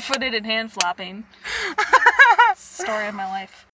barefooted 0.00 0.34
and 0.34 0.46
hand 0.46 0.72
flapping. 0.72 1.24
Story 2.56 3.06
of 3.08 3.14
my 3.14 3.26
life. 3.26 3.66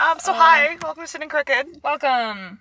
Um, 0.00 0.18
so 0.20 0.32
hi, 0.32 0.76
welcome 0.82 1.04
to 1.04 1.06
Sitting 1.06 1.28
Crooked. 1.28 1.80
Welcome 1.84 2.58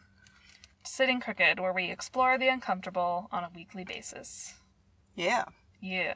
Sitting 0.98 1.20
Crooked, 1.20 1.60
where 1.60 1.72
we 1.74 1.92
explore 1.92 2.40
the 2.40 2.48
uncomfortable 2.48 3.28
on 3.32 3.44
a 3.44 3.52
weekly 3.54 3.84
basis. 3.84 4.56
Yeah, 5.14 5.44
Yeah, 5.80 6.16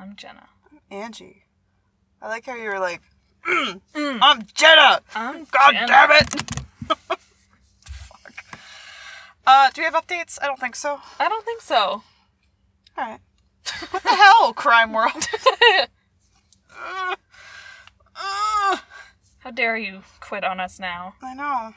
I'm 0.00 0.16
Jenna. 0.16 0.48
I'm 0.68 0.80
Angie. 0.90 1.44
I 2.20 2.26
like 2.26 2.44
how 2.46 2.56
you 2.56 2.68
were 2.68 2.80
like, 2.80 3.02
"Mm, 3.46 3.80
I'm 3.94 4.42
Jenna. 4.52 5.00
I'm 5.14 5.44
God 5.44 5.70
Jenna. 5.74 5.86
damn 5.86 6.10
it. 6.10 6.34
Fuck. 6.88 8.44
Uh, 9.46 9.70
do 9.70 9.80
we 9.82 9.84
have 9.84 9.94
updates? 9.94 10.40
I 10.42 10.46
don't 10.48 10.58
think 10.58 10.74
so. 10.74 10.98
I 11.20 11.28
don't 11.28 11.44
think 11.44 11.60
so. 11.62 11.76
All 11.78 12.02
right. 12.98 13.20
What 13.92 14.02
the 14.02 14.08
hell, 14.08 14.52
crime 14.56 14.92
world? 14.92 15.12
Uh, 15.72 15.86
uh, 18.16 18.76
How 19.38 19.50
dare 19.54 19.76
you 19.76 20.02
quit 20.18 20.42
on 20.42 20.58
us 20.58 20.80
now? 20.80 21.14
I 21.22 21.34
know. 21.34 21.74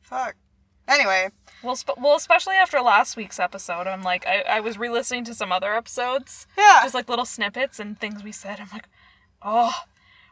Fuck. 0.00 0.36
Anyway, 0.88 1.30
Well, 1.62 1.74
sp- 1.74 1.98
well, 1.98 2.14
especially 2.16 2.54
after 2.54 2.80
last 2.80 3.16
week's 3.16 3.40
episode, 3.40 3.86
I'm 3.86 4.02
like, 4.02 4.26
I, 4.26 4.42
I 4.42 4.60
was 4.60 4.78
re-listening 4.78 5.24
to 5.24 5.34
some 5.34 5.50
other 5.52 5.74
episodes, 5.74 6.46
yeah. 6.56 6.80
just 6.82 6.94
like 6.94 7.08
little 7.08 7.24
snippets 7.24 7.80
and 7.80 7.98
things 7.98 8.22
we 8.22 8.32
said. 8.32 8.60
I'm 8.60 8.68
like, 8.72 8.88
oh, 9.42 9.74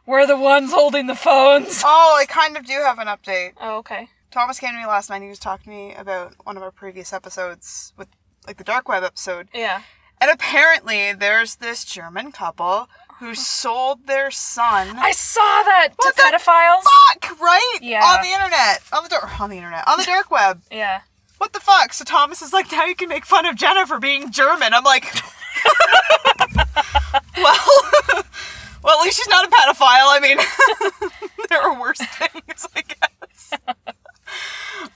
we're 0.05 0.25
the 0.27 0.37
ones 0.37 0.71
holding 0.71 1.07
the 1.07 1.15
phones. 1.15 1.81
oh, 1.85 2.17
I 2.19 2.25
kind 2.25 2.55
of 2.57 2.65
do 2.65 2.73
have 2.73 2.99
an 2.99 3.07
update. 3.07 3.53
Oh, 3.59 3.77
okay. 3.79 4.07
Thomas 4.31 4.59
came 4.59 4.71
to 4.71 4.77
me 4.79 4.85
last 4.85 5.09
night. 5.09 5.21
He 5.21 5.29
was 5.29 5.39
talking 5.39 5.65
to 5.65 5.69
me 5.69 5.93
about 5.95 6.33
one 6.43 6.57
of 6.57 6.63
our 6.63 6.71
previous 6.71 7.11
episodes 7.13 7.93
with, 7.97 8.07
like, 8.47 8.57
the 8.57 8.63
dark 8.63 8.87
web 8.87 9.03
episode. 9.03 9.47
Yeah. 9.53 9.81
And 10.21 10.31
apparently, 10.31 11.11
there's 11.13 11.55
this 11.55 11.83
German 11.85 12.31
couple 12.31 12.87
who 13.19 13.33
sold 13.35 14.07
their 14.07 14.29
son. 14.31 14.97
I 14.99 15.11
saw 15.11 15.39
that 15.41 15.89
to 15.91 15.95
What 15.97 16.15
the 16.15 16.21
pedophiles. 16.21 16.83
fuck, 17.21 17.39
right? 17.39 17.77
Yeah. 17.81 18.03
On 18.03 18.21
the 18.21 18.29
internet, 18.29 18.81
on 18.91 19.03
the 19.03 19.09
dark, 19.09 19.39
on 19.39 19.49
the 19.49 19.57
internet, 19.57 19.87
on 19.87 19.97
the 19.97 20.03
dark 20.05 20.29
web. 20.31 20.61
Yeah. 20.71 21.01
What 21.37 21.51
the 21.53 21.59
fuck? 21.59 21.91
So 21.93 22.05
Thomas 22.05 22.41
is 22.41 22.53
like, 22.53 22.71
now 22.71 22.85
you 22.85 22.95
can 22.95 23.09
make 23.09 23.25
fun 23.25 23.45
of 23.45 23.55
Jenna 23.57 23.85
for 23.85 23.99
being 23.99 24.31
German. 24.31 24.73
I'm 24.73 24.85
like, 24.85 25.03
well, 27.37 27.59
well, 28.83 28.99
at 28.99 29.03
least 29.03 29.17
she's 29.17 29.27
not 29.27 29.45
a 29.45 29.49
pedophile. 29.49 30.07
I 30.15 30.19
mean, 30.21 30.37
there 31.49 31.61
are 31.61 31.79
worse 31.79 31.97
things, 31.99 32.67
I 32.75 32.81
guess. 32.81 33.53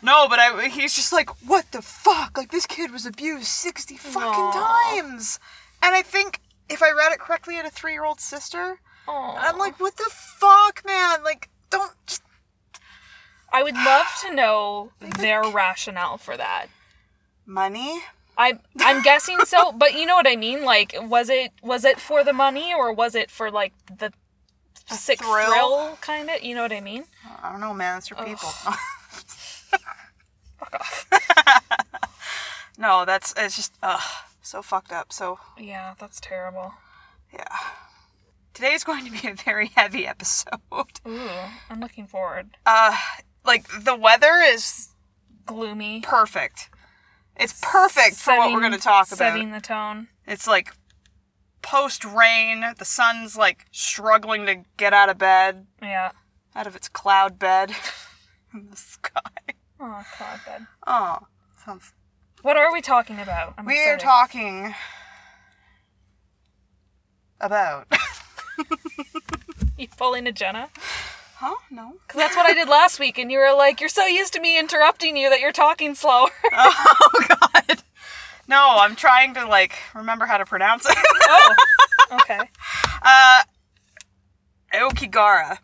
No, 0.02 0.28
but 0.30 0.40
I, 0.40 0.70
he's 0.70 0.96
just 0.96 1.12
like, 1.12 1.30
what 1.46 1.72
the 1.72 1.82
fuck? 1.82 2.38
Like 2.38 2.52
this 2.52 2.66
kid 2.66 2.92
was 2.92 3.06
abused 3.06 3.48
sixty 3.48 3.98
fucking 3.98 4.24
Aw. 4.24 4.92
times, 4.96 5.40
and 5.84 5.94
I 5.94 6.02
think 6.02 6.40
if 6.70 6.82
I 6.84 6.92
read 6.92 7.12
it 7.12 7.20
correctly, 7.20 7.56
had 7.56 7.66
a 7.66 7.70
three-year-old 7.70 8.20
sister. 8.20 8.80
Oh. 9.08 9.36
And 9.38 9.46
I'm 9.46 9.58
like, 9.58 9.80
what 9.80 9.98
the 9.98 10.10
fuck, 10.12 10.84
man? 10.86 11.24
Like, 11.24 11.50
don't. 11.70 11.92
Just... 12.06 12.22
I 13.52 13.64
would 13.64 13.76
love 13.76 14.08
to 14.22 14.34
know 14.34 14.92
their 15.20 15.44
rationale 15.44 16.18
for 16.18 16.38
that. 16.38 16.68
Money? 17.46 18.02
I 18.38 18.58
I'm 18.80 19.02
guessing 19.04 19.38
so, 19.44 19.72
but 19.78 19.94
you 19.94 20.06
know 20.06 20.16
what 20.16 20.28
I 20.28 20.38
mean. 20.38 20.64
Like, 20.64 20.96
was 21.02 21.30
it 21.30 21.52
was 21.62 21.84
it 21.84 22.00
for 22.00 22.24
the 22.24 22.34
money 22.34 22.74
or 22.74 22.94
was 22.94 23.14
it 23.14 23.30
for 23.30 23.52
like 23.52 23.74
the 23.98 24.14
sick 24.88 25.20
thrill? 25.20 25.52
thrill, 25.52 25.98
kind 26.02 26.30
of? 26.30 26.42
You 26.42 26.56
know 26.56 26.62
what 26.62 26.72
I 26.72 26.80
mean? 26.80 27.04
I 27.44 27.52
don't 27.52 27.60
know, 27.60 27.74
man. 27.74 27.98
It's 27.98 28.10
your 28.10 28.24
people. 28.24 28.50
Fuck 30.60 30.74
off. 30.74 31.06
no, 32.78 33.04
that's 33.06 33.34
it's 33.36 33.58
just 33.58 33.74
ugh, 33.84 34.02
so 34.50 34.62
fucked 34.62 34.92
up. 34.92 35.14
So 35.14 35.40
yeah, 35.58 35.94
that's 36.00 36.20
terrible. 36.20 36.74
yeah, 37.34 37.46
today's 38.54 38.84
going 38.84 39.06
to 39.06 39.12
be 39.12 39.28
a 39.28 39.34
very 39.36 39.68
heavy 39.76 40.06
episode. 40.08 40.60
Ooh, 41.08 41.30
I'm 41.70 41.80
looking 41.80 42.08
forward. 42.08 42.58
Uh, 42.66 42.96
like 43.46 43.68
the 43.84 43.96
weather 43.96 44.36
is 44.46 44.90
Gloomy. 45.46 46.02
perfect. 46.02 46.70
It's 47.36 47.58
perfect 47.62 48.16
for 48.18 48.38
what 48.38 48.52
we're 48.52 48.60
going 48.60 48.74
to 48.74 48.78
talk 48.78 49.08
about. 49.08 49.18
Setting 49.18 49.52
the 49.52 49.62
tone. 49.62 50.10
It's 50.28 50.46
like 50.48 50.74
post 51.62 52.04
rain. 52.04 52.66
The 52.78 52.84
sun's 52.86 53.38
like 53.38 53.66
struggling 53.72 54.46
to 54.48 54.64
get 54.78 54.92
out 54.94 55.08
of 55.10 55.18
bed, 55.18 55.66
Yeah. 55.82 56.12
out 56.54 56.68
of 56.68 56.76
its 56.76 56.90
cloud 56.90 57.40
bed 57.40 57.72
in 58.54 58.70
the 58.70 58.76
sky. 58.76 59.22
Oh, 59.80 60.04
God, 60.20 60.40
bed. 60.46 60.68
Oh, 60.86 61.20
sounds. 61.66 61.94
What 62.42 62.58
are 62.58 62.72
we 62.72 62.82
talking 62.82 63.20
about? 63.20 63.54
I'm 63.58 63.66
We 63.66 63.74
are 63.80 63.96
excited. 63.96 64.00
talking 64.00 64.76
about. 67.40 67.88
You 69.78 69.88
pulling 69.98 70.28
a 70.28 70.34
Jenna? 70.34 70.68
Huh? 71.38 71.56
No. 71.72 71.94
Because 72.06 72.20
that's 72.20 72.36
what 72.36 72.46
I 72.46 72.54
did 72.54 72.68
last 72.68 73.00
week, 73.00 73.18
and 73.18 73.32
you 73.32 73.40
were 73.40 73.54
like, 73.56 73.80
"You're 73.80 73.88
so 73.88 74.06
used 74.06 74.34
to 74.34 74.42
me 74.42 74.60
interrupting 74.60 75.16
you 75.16 75.30
that 75.30 75.40
you're 75.40 75.54
talking 75.54 75.96
slower." 75.96 76.28
Oh 76.52 77.26
God. 77.30 77.82
No, 78.50 78.76
I'm 78.80 78.98
trying 78.98 79.34
to 79.36 79.46
like 79.48 79.78
remember 79.96 80.26
how 80.26 80.38
to 80.38 80.44
pronounce 80.46 80.86
it. 80.90 80.98
oh, 81.30 81.56
okay. 82.22 82.40
uh, 83.02 83.44
Aokigara, 84.74 85.60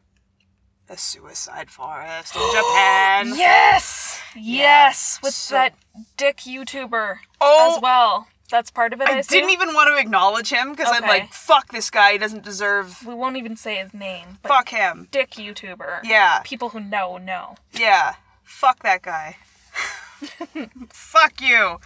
the 0.87 0.97
suicide 0.97 1.69
forest 1.69 2.35
in 2.35 2.41
Japan. 2.53 3.33
Yes, 3.37 4.21
yes, 4.35 5.19
with 5.23 5.33
so- 5.33 5.55
that 5.55 5.73
dick 6.17 6.37
YouTuber 6.37 7.17
Oh, 7.41 7.73
as 7.75 7.81
well. 7.81 8.27
That's 8.51 8.69
part 8.69 8.93
of 8.93 9.01
it. 9.01 9.07
I, 9.07 9.17
I 9.17 9.21
didn't 9.23 9.49
even 9.49 9.69
want 9.73 9.87
to 9.89 9.99
acknowledge 9.99 10.49
him 10.49 10.69
because 10.71 10.87
I'm 10.91 11.01
like, 11.01 11.33
fuck 11.33 11.71
this 11.71 11.89
guy. 11.89 12.11
He 12.11 12.17
doesn't 12.19 12.43
deserve. 12.43 13.03
We 13.05 13.15
won't 13.15 13.37
even 13.37 13.55
say 13.55 13.77
his 13.77 13.91
name. 13.91 14.37
But 14.43 14.49
Fuck 14.49 14.69
him. 14.69 15.07
Dick 15.11 15.31
YouTuber. 15.31 16.01
Yeah, 16.03 16.41
People 16.45 16.69
who 16.69 16.79
know 16.79 17.17
know. 17.17 17.55
yeah. 17.73 18.15
Fuck 18.43 18.83
that 18.83 19.01
guy. 19.01 19.37
fuck 20.89 21.41
you. 21.41 21.79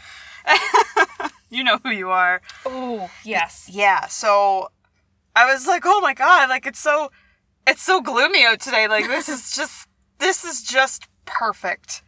you 1.50 1.64
know 1.64 1.80
who 1.84 1.92
you 1.92 2.10
are. 2.10 2.42
Oh 2.66 3.10
yes. 3.24 3.70
yeah 3.72 4.08
so 4.08 4.70
i 5.36 5.46
was 5.52 5.68
like 5.68 5.84
oh 5.86 6.02
my 6.02 6.14
god 6.14 6.50
like 6.50 6.66
it's 6.66 6.80
so 6.80 7.12
it's 7.70 7.82
so 7.82 8.02
gloomy 8.02 8.46
out 8.46 8.60
today 8.60 8.88
like 8.88 9.08
this 9.08 9.30
is 9.30 9.56
just 9.56 9.88
this 10.20 10.44
is 10.44 10.64
just 10.64 11.08
perfect 11.26 12.02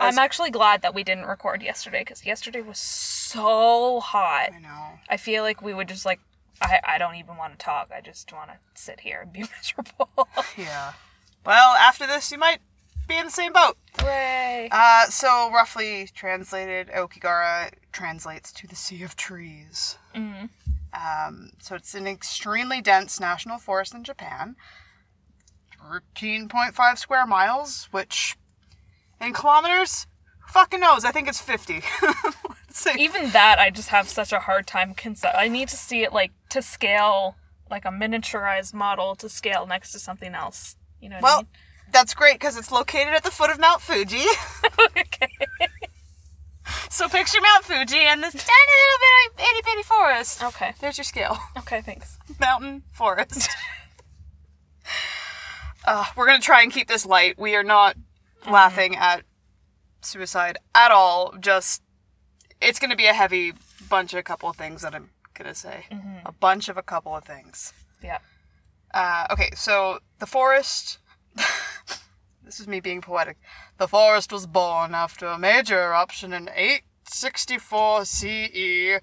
I'm 0.00 0.16
actually 0.18 0.50
glad 0.50 0.82
that 0.82 0.94
we 0.94 1.02
didn't 1.02 1.24
record 1.26 1.60
yesterday 1.60 2.00
because 2.02 2.24
yesterday 2.24 2.60
was 2.62 2.78
so 2.78 3.98
hot. 4.00 4.50
i 4.54 4.58
know 4.60 4.90
I 5.08 5.16
feel 5.16 5.42
like 5.42 5.60
we 5.60 5.74
would 5.74 5.88
just 5.88 6.04
like. 6.06 6.20
I, 6.62 6.80
I 6.84 6.98
don't 6.98 7.14
even 7.16 7.36
want 7.36 7.52
to 7.56 7.64
talk. 7.64 7.90
I 7.96 8.00
just 8.00 8.32
want 8.32 8.50
to 8.50 8.56
sit 8.74 8.98
here 9.00 9.20
and 9.22 9.32
be 9.32 9.40
miserable. 9.56 10.28
yeah 10.56 10.92
well 11.44 11.74
after 11.76 12.06
this 12.06 12.30
you 12.32 12.38
might 12.38 12.58
be 13.08 13.16
in 13.16 13.24
the 13.26 13.30
same 13.32 13.52
boat 13.52 13.76
Hooray. 14.00 14.68
uh 14.70 15.06
so 15.06 15.50
roughly 15.52 16.08
translated 16.14 16.88
okigara 16.88 17.70
translates 17.92 18.52
to 18.52 18.66
the 18.68 18.76
sea 18.76 19.02
of 19.02 19.16
trees 19.16 19.98
Mm. 20.14 20.48
um 20.92 21.50
so 21.58 21.74
it's 21.74 21.94
an 21.94 22.06
extremely 22.06 22.80
dense 22.80 23.18
national 23.20 23.58
forest 23.58 23.94
in 23.94 24.02
japan 24.04 24.56
13.5 25.88 26.98
square 26.98 27.26
miles 27.26 27.88
which 27.90 28.36
in 29.20 29.32
kilometers 29.32 30.06
fucking 30.46 30.80
knows 30.80 31.04
i 31.04 31.10
think 31.10 31.28
it's 31.28 31.40
50 31.40 31.82
Let's 32.68 32.80
see. 32.80 33.02
Even 33.02 33.30
that, 33.30 33.58
I 33.58 33.70
just 33.70 33.88
have 33.88 34.08
such 34.08 34.32
a 34.32 34.40
hard 34.40 34.66
time 34.66 34.94
concept. 34.94 35.34
I 35.36 35.48
need 35.48 35.68
to 35.68 35.76
see 35.76 36.02
it 36.02 36.12
like 36.12 36.32
to 36.50 36.60
scale, 36.60 37.36
like 37.70 37.84
a 37.84 37.88
miniaturized 37.88 38.74
model 38.74 39.16
to 39.16 39.28
scale 39.28 39.66
next 39.66 39.92
to 39.92 39.98
something 39.98 40.34
else. 40.34 40.76
You 41.00 41.08
know 41.08 41.18
Well, 41.22 41.44
that's 41.92 42.12
great 42.12 42.34
because 42.34 42.56
it's 42.56 42.70
located 42.70 43.14
at 43.14 43.24
the 43.24 43.30
foot 43.30 43.50
of 43.50 43.58
Mount 43.58 43.80
Fuji. 43.80 44.24
Okay. 44.96 45.28
so 46.90 47.08
picture 47.08 47.40
Mount 47.40 47.64
Fuji 47.64 47.98
and 47.98 48.22
this 48.22 48.34
tiny 48.34 48.74
little 48.84 49.00
bit 49.00 49.32
of 49.32 49.40
itty 49.50 49.62
bitty 49.64 49.82
forest. 49.82 50.44
Okay. 50.44 50.74
There's 50.80 50.98
your 50.98 51.04
scale. 51.04 51.38
Okay. 51.58 51.80
Thanks. 51.80 52.18
Mountain 52.38 52.82
forest. 52.92 53.48
Uh, 55.86 56.04
we're 56.16 56.26
gonna 56.26 56.40
try 56.40 56.62
and 56.62 56.72
keep 56.72 56.88
this 56.88 57.06
light. 57.06 57.38
We 57.38 57.54
are 57.54 57.64
not 57.64 57.96
laughing 58.48 58.96
at 58.96 59.22
suicide 60.00 60.58
at 60.74 60.90
all. 60.90 61.34
Just 61.40 61.82
it's 62.60 62.78
gonna 62.78 62.96
be 62.96 63.06
a 63.06 63.12
heavy 63.12 63.52
bunch 63.88 64.12
of 64.12 64.18
a 64.18 64.22
couple 64.22 64.48
of 64.48 64.56
things 64.56 64.82
that 64.82 64.94
I'm 64.94 65.10
gonna 65.34 65.54
say. 65.54 65.86
A 66.26 66.32
bunch 66.32 66.68
of 66.68 66.76
a 66.76 66.82
couple 66.82 67.16
of 67.16 67.24
things. 67.24 67.72
Yeah. 68.02 68.18
Uh, 68.92 69.26
okay, 69.30 69.50
so 69.54 70.00
the 70.18 70.26
forest. 70.26 70.98
this 72.44 72.60
is 72.60 72.66
me 72.66 72.80
being 72.80 73.00
poetic. 73.00 73.36
The 73.78 73.88
forest 73.88 74.32
was 74.32 74.46
born 74.46 74.94
after 74.94 75.26
a 75.26 75.38
major 75.38 75.82
eruption 75.82 76.32
in 76.32 76.48
864 76.54 78.04
CE. 78.04 79.00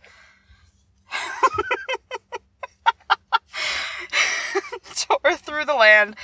Tore 4.95 5.35
through 5.35 5.65
the 5.65 5.75
land, 5.75 6.15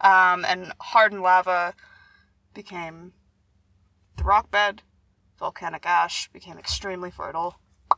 um, 0.00 0.44
and 0.44 0.72
hardened 0.80 1.22
lava 1.22 1.74
became 2.54 3.12
the 4.16 4.24
rock 4.24 4.50
bed. 4.50 4.82
Volcanic 5.38 5.86
ash 5.86 6.28
became 6.32 6.58
extremely 6.58 7.10
fertile. 7.10 7.56
A 7.92 7.96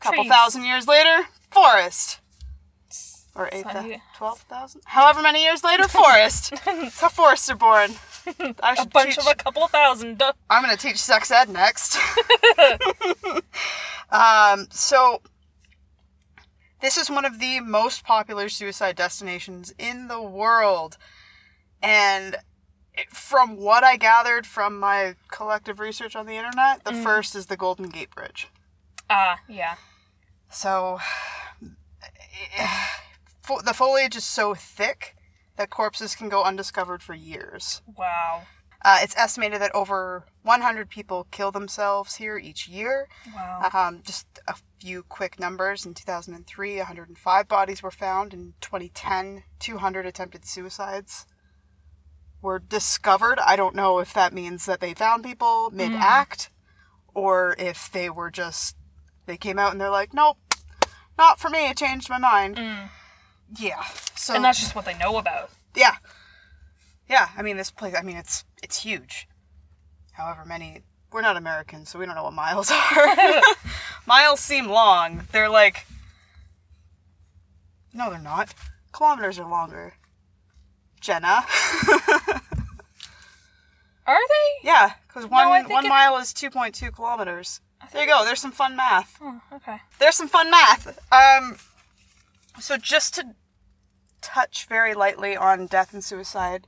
couple 0.00 0.24
Trees. 0.24 0.32
thousand 0.32 0.64
years 0.64 0.86
later, 0.86 1.28
forest. 1.50 2.20
Or 3.34 3.48
eight, 3.52 3.66
not 3.66 3.86
twelve 4.16 4.40
thousand? 4.40 4.80
However 4.86 5.22
many 5.22 5.42
years 5.42 5.62
later, 5.62 5.86
forest. 5.88 6.54
That's 6.64 6.98
how 7.00 7.08
forests 7.08 7.48
are 7.50 7.56
born. 7.56 7.92
I 8.62 8.72
A 8.72 8.76
should 8.76 8.92
bunch 8.92 9.10
teach, 9.10 9.18
of 9.18 9.26
a 9.30 9.34
couple 9.34 9.66
thousand. 9.68 10.20
I'm 10.50 10.62
gonna 10.62 10.76
teach 10.76 10.96
sex 10.96 11.30
ed 11.30 11.48
next. 11.48 11.98
um, 14.10 14.66
so 14.70 15.20
this 16.80 16.96
is 16.96 17.10
one 17.10 17.24
of 17.24 17.40
the 17.40 17.60
most 17.60 18.04
popular 18.04 18.48
suicide 18.48 18.96
destinations 18.96 19.74
in 19.78 20.08
the 20.08 20.22
world, 20.22 20.96
and 21.82 22.36
from 23.10 23.56
what 23.56 23.84
I 23.84 23.96
gathered 23.96 24.46
from 24.46 24.78
my 24.78 25.14
collective 25.30 25.80
research 25.80 26.16
on 26.16 26.26
the 26.26 26.34
internet, 26.34 26.84
the 26.84 26.92
first 26.92 27.34
is 27.34 27.46
the 27.46 27.56
Golden 27.56 27.88
Gate 27.88 28.14
Bridge. 28.14 28.48
Ah, 29.10 29.38
yeah. 29.48 29.74
So 30.50 30.98
the 33.64 33.74
foliage 33.74 34.16
is 34.16 34.24
so 34.24 34.54
thick 34.54 35.16
that 35.56 35.70
corpses 35.70 36.14
can 36.14 36.28
go 36.28 36.42
undiscovered 36.42 37.02
for 37.02 37.14
years. 37.14 37.82
Wow. 37.96 38.42
Uh, 38.84 38.98
it's 39.02 39.16
estimated 39.16 39.60
that 39.60 39.74
over 39.74 40.24
100 40.42 40.88
people 40.88 41.26
kill 41.30 41.50
themselves 41.50 42.16
here 42.16 42.38
each 42.38 42.68
year. 42.68 43.08
Wow. 43.34 43.68
Um, 43.72 44.02
just 44.04 44.26
a 44.46 44.54
few 44.80 45.02
quick 45.02 45.38
numbers. 45.40 45.84
In 45.86 45.94
2003, 45.94 46.76
105 46.78 47.48
bodies 47.48 47.82
were 47.82 47.90
found. 47.90 48.32
In 48.32 48.54
2010, 48.60 49.44
200 49.58 50.06
attempted 50.06 50.44
suicides 50.44 51.26
were 52.40 52.58
discovered. 52.58 53.38
I 53.40 53.56
don't 53.56 53.74
know 53.74 53.98
if 53.98 54.12
that 54.14 54.32
means 54.32 54.66
that 54.66 54.80
they 54.80 54.94
found 54.94 55.24
people 55.24 55.70
mid 55.72 55.92
act 55.92 56.50
or 57.14 57.56
if 57.58 57.90
they 57.90 58.08
were 58.08 58.30
just, 58.30 58.76
they 59.26 59.36
came 59.36 59.58
out 59.58 59.72
and 59.72 59.80
they're 59.80 59.90
like, 59.90 60.14
nope, 60.14 60.36
not 61.16 61.40
for 61.40 61.50
me. 61.50 61.66
I 61.66 61.72
changed 61.72 62.08
my 62.08 62.18
mind. 62.18 62.56
Mm. 62.56 62.88
Yeah. 63.58 63.82
So, 64.14 64.34
And 64.34 64.44
that's 64.44 64.60
just 64.60 64.74
what 64.76 64.84
they 64.84 64.96
know 64.98 65.18
about. 65.18 65.50
yeah. 65.74 65.96
Yeah, 67.10 67.28
I 67.38 67.40
mean 67.40 67.56
this 67.56 67.70
place 67.70 67.94
I 67.98 68.02
mean 68.02 68.18
it's 68.18 68.44
it's 68.62 68.82
huge. 68.82 69.26
However 70.12 70.44
many 70.44 70.82
we're 71.10 71.22
not 71.22 71.38
Americans, 71.38 71.88
so 71.88 71.98
we 71.98 72.04
don't 72.04 72.14
know 72.14 72.24
what 72.24 72.34
miles 72.34 72.70
are. 72.96 73.16
miles 74.08 74.40
seem 74.40 74.66
long. 74.66 75.22
They're 75.30 75.48
like 75.48 75.86
No, 77.92 78.10
they're 78.10 78.18
not. 78.18 78.54
Kilometers 78.92 79.38
are 79.38 79.48
longer. 79.48 79.94
Jenna. 81.00 81.44
Are 84.06 84.16
they? 84.16 84.66
yeah, 84.68 84.92
because 85.06 85.26
one 85.26 85.52
think 85.60 85.70
one 85.70 85.84
it- 85.84 85.88
mile 85.90 86.16
is 86.16 86.32
two 86.32 86.50
point 86.50 86.74
two 86.74 86.90
kilometers. 86.90 87.60
There 87.92 88.02
you 88.02 88.08
go, 88.08 88.24
there's 88.24 88.40
some 88.40 88.52
fun 88.52 88.74
math. 88.74 89.16
Oh, 89.20 89.40
okay. 89.52 89.78
there's 89.98 90.16
some 90.16 90.28
fun 90.28 90.50
math. 90.50 90.98
Um, 91.12 91.56
so 92.58 92.76
just 92.76 93.14
to 93.14 93.34
touch 94.20 94.66
very 94.66 94.94
lightly 94.94 95.36
on 95.36 95.66
death 95.66 95.92
and 95.92 96.02
suicide 96.02 96.66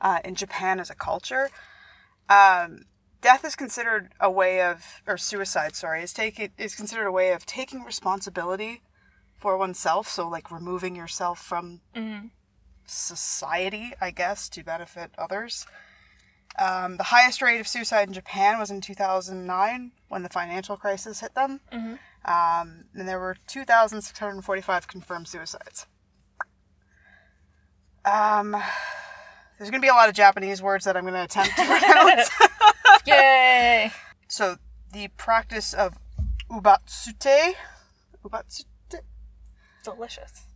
uh, 0.00 0.18
in 0.24 0.34
Japan 0.34 0.78
as 0.78 0.90
a 0.90 0.94
culture, 0.94 1.48
um, 2.28 2.84
death 3.22 3.44
is 3.44 3.56
considered 3.56 4.12
a 4.20 4.30
way 4.30 4.60
of, 4.60 5.00
or 5.06 5.16
suicide, 5.16 5.74
sorry, 5.74 6.02
is 6.02 6.12
take 6.12 6.52
is 6.58 6.74
considered 6.74 7.06
a 7.06 7.12
way 7.12 7.32
of 7.32 7.46
taking 7.46 7.82
responsibility 7.82 8.82
for 9.38 9.56
oneself. 9.56 10.08
So 10.08 10.28
like 10.28 10.50
removing 10.50 10.94
yourself 10.94 11.40
from 11.40 11.80
Mm. 11.96 12.30
society, 12.84 13.94
I 14.00 14.10
guess, 14.10 14.48
to 14.50 14.62
benefit 14.62 15.12
others. 15.16 15.66
Um, 16.58 16.98
the 16.98 17.04
highest 17.04 17.40
rate 17.40 17.60
of 17.60 17.66
suicide 17.66 18.08
in 18.08 18.12
Japan 18.12 18.58
was 18.58 18.70
in 18.70 18.82
2009 18.82 19.92
when 20.08 20.22
the 20.22 20.28
financial 20.28 20.76
crisis 20.76 21.20
hit 21.20 21.34
them. 21.34 21.60
Mhm. 21.72 21.98
Um, 22.26 22.84
and 22.94 23.08
there 23.08 23.18
were 23.18 23.36
2,645 23.46 24.86
confirmed 24.86 25.28
suicides. 25.28 25.86
Um, 28.04 28.50
there's 29.58 29.70
going 29.70 29.80
to 29.80 29.84
be 29.86 29.88
a 29.88 29.94
lot 29.94 30.08
of 30.08 30.14
Japanese 30.14 30.60
words 30.60 30.84
that 30.84 30.96
I'm 30.96 31.04
going 31.04 31.14
to 31.14 31.22
attempt 31.22 31.56
to 31.56 31.64
pronounce. 31.78 32.30
Yay! 33.06 33.92
so, 34.28 34.56
the 34.92 35.08
practice 35.16 35.72
of 35.72 35.98
ubatsute. 36.50 37.54
Ubatsute? 38.24 38.64
Delicious. 39.84 40.46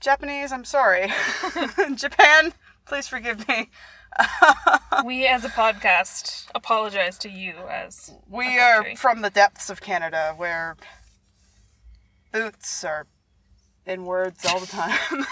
Japanese, 0.00 0.52
I'm 0.52 0.64
sorry. 0.64 1.12
Japan, 1.94 2.52
please 2.86 3.08
forgive 3.08 3.46
me. 3.48 3.70
we 5.04 5.26
as 5.26 5.44
a 5.44 5.48
podcast 5.48 6.46
apologize 6.54 7.18
to 7.18 7.28
you 7.28 7.54
as 7.70 8.14
We 8.30 8.58
are 8.58 8.94
from 8.96 9.20
the 9.20 9.30
depths 9.30 9.68
of 9.68 9.80
Canada 9.80 10.32
where 10.36 10.76
boots 12.32 12.84
are 12.84 13.06
in 13.84 14.04
words 14.04 14.44
all 14.46 14.60
the 14.60 14.66
time. 14.66 15.26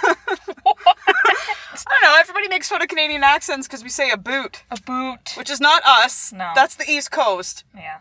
I 1.86 1.90
don't 2.00 2.02
know, 2.12 2.16
everybody 2.20 2.48
makes 2.48 2.68
fun 2.68 2.82
of 2.82 2.88
Canadian 2.88 3.22
accents 3.24 3.66
because 3.66 3.82
we 3.82 3.88
say 3.88 4.10
a 4.10 4.16
boot, 4.16 4.62
a 4.70 4.80
boot. 4.80 5.34
which 5.36 5.50
is 5.50 5.60
not 5.60 5.82
us. 5.84 6.32
No. 6.32 6.50
That's 6.54 6.76
the 6.76 6.88
East 6.90 7.10
Coast. 7.10 7.64
Yeah. 7.74 8.00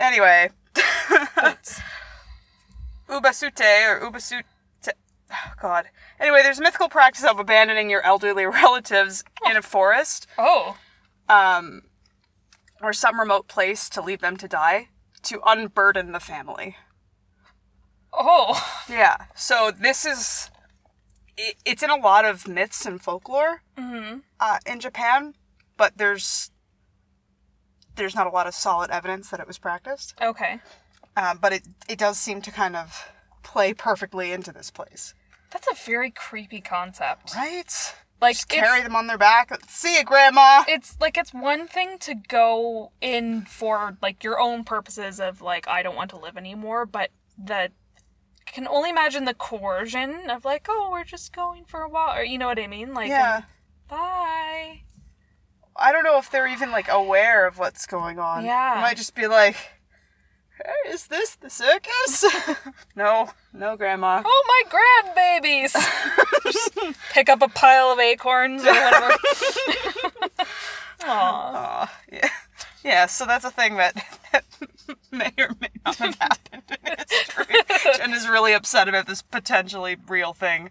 Anyway, 0.00 0.50
Boots. 0.74 1.80
ubasute 3.08 3.60
or 3.88 4.10
ubasute. 4.10 4.42
Oh, 5.30 5.52
God. 5.60 5.86
Anyway, 6.18 6.40
there's 6.42 6.58
a 6.58 6.62
mythical 6.62 6.88
practice 6.88 7.24
of 7.24 7.38
abandoning 7.38 7.90
your 7.90 8.02
elderly 8.02 8.46
relatives 8.62 9.22
in 9.48 9.56
a 9.56 9.62
forest 9.62 10.26
Oh. 10.38 10.76
um, 11.28 11.82
or 12.80 12.92
some 12.94 13.20
remote 13.20 13.46
place 13.48 13.88
to 13.90 14.00
leave 14.00 14.20
them 14.20 14.36
to 14.38 14.48
die 14.48 14.88
to 15.24 15.40
unburden 15.44 16.12
the 16.12 16.20
family. 16.20 16.76
Oh. 18.12 18.82
Yeah. 18.88 19.16
So 19.34 19.70
this 19.70 20.06
is 20.06 20.50
it, 21.38 21.54
it's 21.64 21.82
in 21.82 21.88
a 21.90 21.96
lot 21.96 22.24
of 22.26 22.46
myths 22.46 22.84
and 22.84 23.00
folklore 23.00 23.62
hmm 23.78 24.18
uh, 24.40 24.58
in 24.66 24.78
Japan, 24.80 25.34
but 25.78 25.96
there's 25.96 26.50
there's 27.96 28.14
not 28.14 28.26
a 28.26 28.30
lot 28.30 28.46
of 28.46 28.54
solid 28.54 28.90
evidence 28.90 29.30
that 29.30 29.40
it 29.40 29.46
was 29.46 29.58
practiced. 29.58 30.14
Okay. 30.20 30.60
Um, 31.16 31.38
but 31.40 31.52
it 31.52 31.62
it 31.88 31.98
does 31.98 32.18
seem 32.18 32.42
to 32.42 32.50
kind 32.52 32.76
of 32.76 33.10
play 33.42 33.72
perfectly 33.74 34.30
into 34.32 34.52
this 34.52 34.70
place, 34.70 35.14
That's 35.50 35.66
a 35.70 35.74
very 35.74 36.10
creepy 36.10 36.60
concept. 36.60 37.34
right? 37.34 37.94
Like 38.20 38.34
Just 38.36 38.48
carry 38.48 38.82
them 38.82 38.94
on 38.96 39.06
their 39.06 39.16
back. 39.16 39.50
See 39.68 39.96
you, 39.96 40.04
Grandma. 40.04 40.64
it's 40.68 40.96
like 41.00 41.16
it's 41.16 41.32
one 41.32 41.66
thing 41.66 41.98
to 42.00 42.14
go 42.14 42.92
in 43.00 43.42
for 43.46 43.96
like 44.02 44.22
your 44.22 44.38
own 44.40 44.64
purposes 44.64 45.18
of 45.20 45.40
like 45.40 45.66
I 45.66 45.82
don't 45.82 45.96
want 45.96 46.10
to 46.10 46.18
live 46.18 46.36
anymore, 46.36 46.84
but 46.84 47.10
the 47.42 47.70
I 48.48 48.50
can 48.50 48.66
only 48.66 48.88
imagine 48.88 49.26
the 49.26 49.34
coercion 49.34 50.30
of 50.30 50.46
like, 50.46 50.66
oh, 50.70 50.88
we're 50.90 51.04
just 51.04 51.34
going 51.34 51.64
for 51.66 51.82
a 51.82 51.88
while, 51.88 52.16
or 52.16 52.24
you 52.24 52.38
know 52.38 52.46
what 52.46 52.58
I 52.58 52.66
mean? 52.66 52.94
Like, 52.94 53.10
yeah. 53.10 53.36
um, 53.36 53.44
bye. 53.88 54.80
I 55.76 55.92
don't 55.92 56.02
know 56.02 56.18
if 56.18 56.30
they're 56.30 56.48
even 56.48 56.70
like 56.70 56.88
aware 56.90 57.46
of 57.46 57.58
what's 57.58 57.86
going 57.86 58.18
on. 58.18 58.46
Yeah. 58.46 58.78
It 58.78 58.80
might 58.80 58.96
just 58.96 59.14
be 59.14 59.26
like, 59.26 59.54
hey, 59.54 60.90
is 60.90 61.08
this 61.08 61.36
the 61.36 61.50
circus? 61.50 62.24
no, 62.96 63.28
no, 63.52 63.76
Grandma. 63.76 64.22
Oh, 64.24 64.64
my 64.72 65.12
grandbabies! 65.44 65.74
Pick 67.12 67.28
up 67.28 67.42
a 67.42 67.48
pile 67.48 67.92
of 67.92 67.98
acorns 67.98 68.64
or 68.64 68.72
whatever. 68.72 69.14
Aw. 71.04 71.06
Aw, 71.06 71.98
yeah. 72.10 72.30
Yeah, 72.82 73.06
so 73.06 73.26
that's 73.26 73.44
a 73.44 73.50
thing 73.50 73.76
that 73.76 74.17
may 75.10 75.32
or 75.38 75.50
may 75.60 75.70
not 75.84 75.96
have 75.96 76.18
happened 76.18 76.62
in 76.68 76.96
history. 77.08 77.54
Jen 77.96 78.12
is 78.12 78.28
really 78.28 78.52
upset 78.52 78.88
about 78.88 79.06
this 79.06 79.22
potentially 79.22 79.96
real 80.08 80.32
thing. 80.32 80.70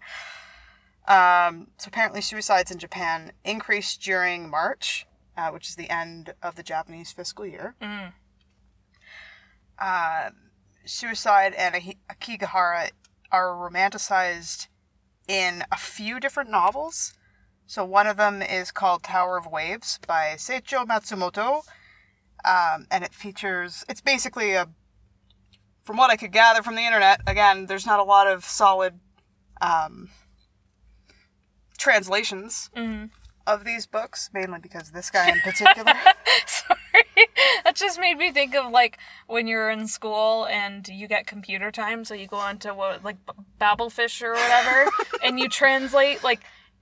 Um, 1.06 1.68
so 1.78 1.88
apparently, 1.88 2.20
suicides 2.20 2.70
in 2.70 2.78
Japan 2.78 3.32
increased 3.44 4.02
during 4.02 4.50
March, 4.50 5.06
uh, 5.36 5.50
which 5.50 5.68
is 5.68 5.76
the 5.76 5.90
end 5.90 6.34
of 6.42 6.56
the 6.56 6.62
Japanese 6.62 7.12
fiscal 7.12 7.46
year. 7.46 7.74
Mm. 7.80 8.12
Uh, 9.78 10.30
suicide 10.84 11.54
and 11.54 11.74
Aki- 11.74 11.98
Akigahara 12.10 12.90
are 13.30 13.48
romanticized 13.48 14.68
in 15.26 15.62
a 15.70 15.76
few 15.76 16.18
different 16.18 16.50
novels. 16.50 17.14
So 17.66 17.84
one 17.84 18.06
of 18.06 18.16
them 18.16 18.40
is 18.40 18.72
called 18.72 19.02
Tower 19.02 19.36
of 19.36 19.46
Waves 19.46 19.98
by 20.06 20.34
Seicho 20.36 20.86
Matsumoto, 20.86 21.62
um, 22.44 22.86
and 22.90 23.04
it 23.04 23.12
features. 23.14 23.84
It's 23.88 24.00
basically 24.00 24.52
a. 24.54 24.68
From 25.84 25.96
what 25.96 26.10
I 26.10 26.16
could 26.16 26.32
gather 26.32 26.62
from 26.62 26.74
the 26.74 26.82
internet, 26.82 27.20
again, 27.26 27.64
there's 27.66 27.86
not 27.86 27.98
a 27.98 28.04
lot 28.04 28.26
of 28.26 28.44
solid 28.44 29.00
um, 29.62 30.10
translations 31.78 32.70
Mm. 32.76 33.10
of 33.46 33.64
these 33.64 33.86
books, 33.86 34.28
mainly 34.34 34.58
because 34.60 34.90
this 34.90 35.10
guy 35.10 35.30
in 35.30 35.40
particular. 35.40 35.92
Sorry. 36.46 36.78
That 37.64 37.74
just 37.74 37.98
made 37.98 38.18
me 38.18 38.32
think 38.32 38.54
of 38.54 38.70
like 38.70 38.98
when 39.26 39.46
you're 39.46 39.70
in 39.70 39.86
school 39.88 40.46
and 40.46 40.86
you 40.88 41.08
get 41.08 41.26
computer 41.26 41.70
time, 41.70 42.04
so 42.04 42.14
you 42.14 42.26
go 42.26 42.36
onto 42.36 42.70
what 42.74 43.02
like 43.02 43.16
Babelfish 43.60 44.22
or 44.22 44.32
whatever, 44.32 44.90
and 45.24 45.38
you 45.38 45.48
translate 45.48 46.22
like 46.22 46.40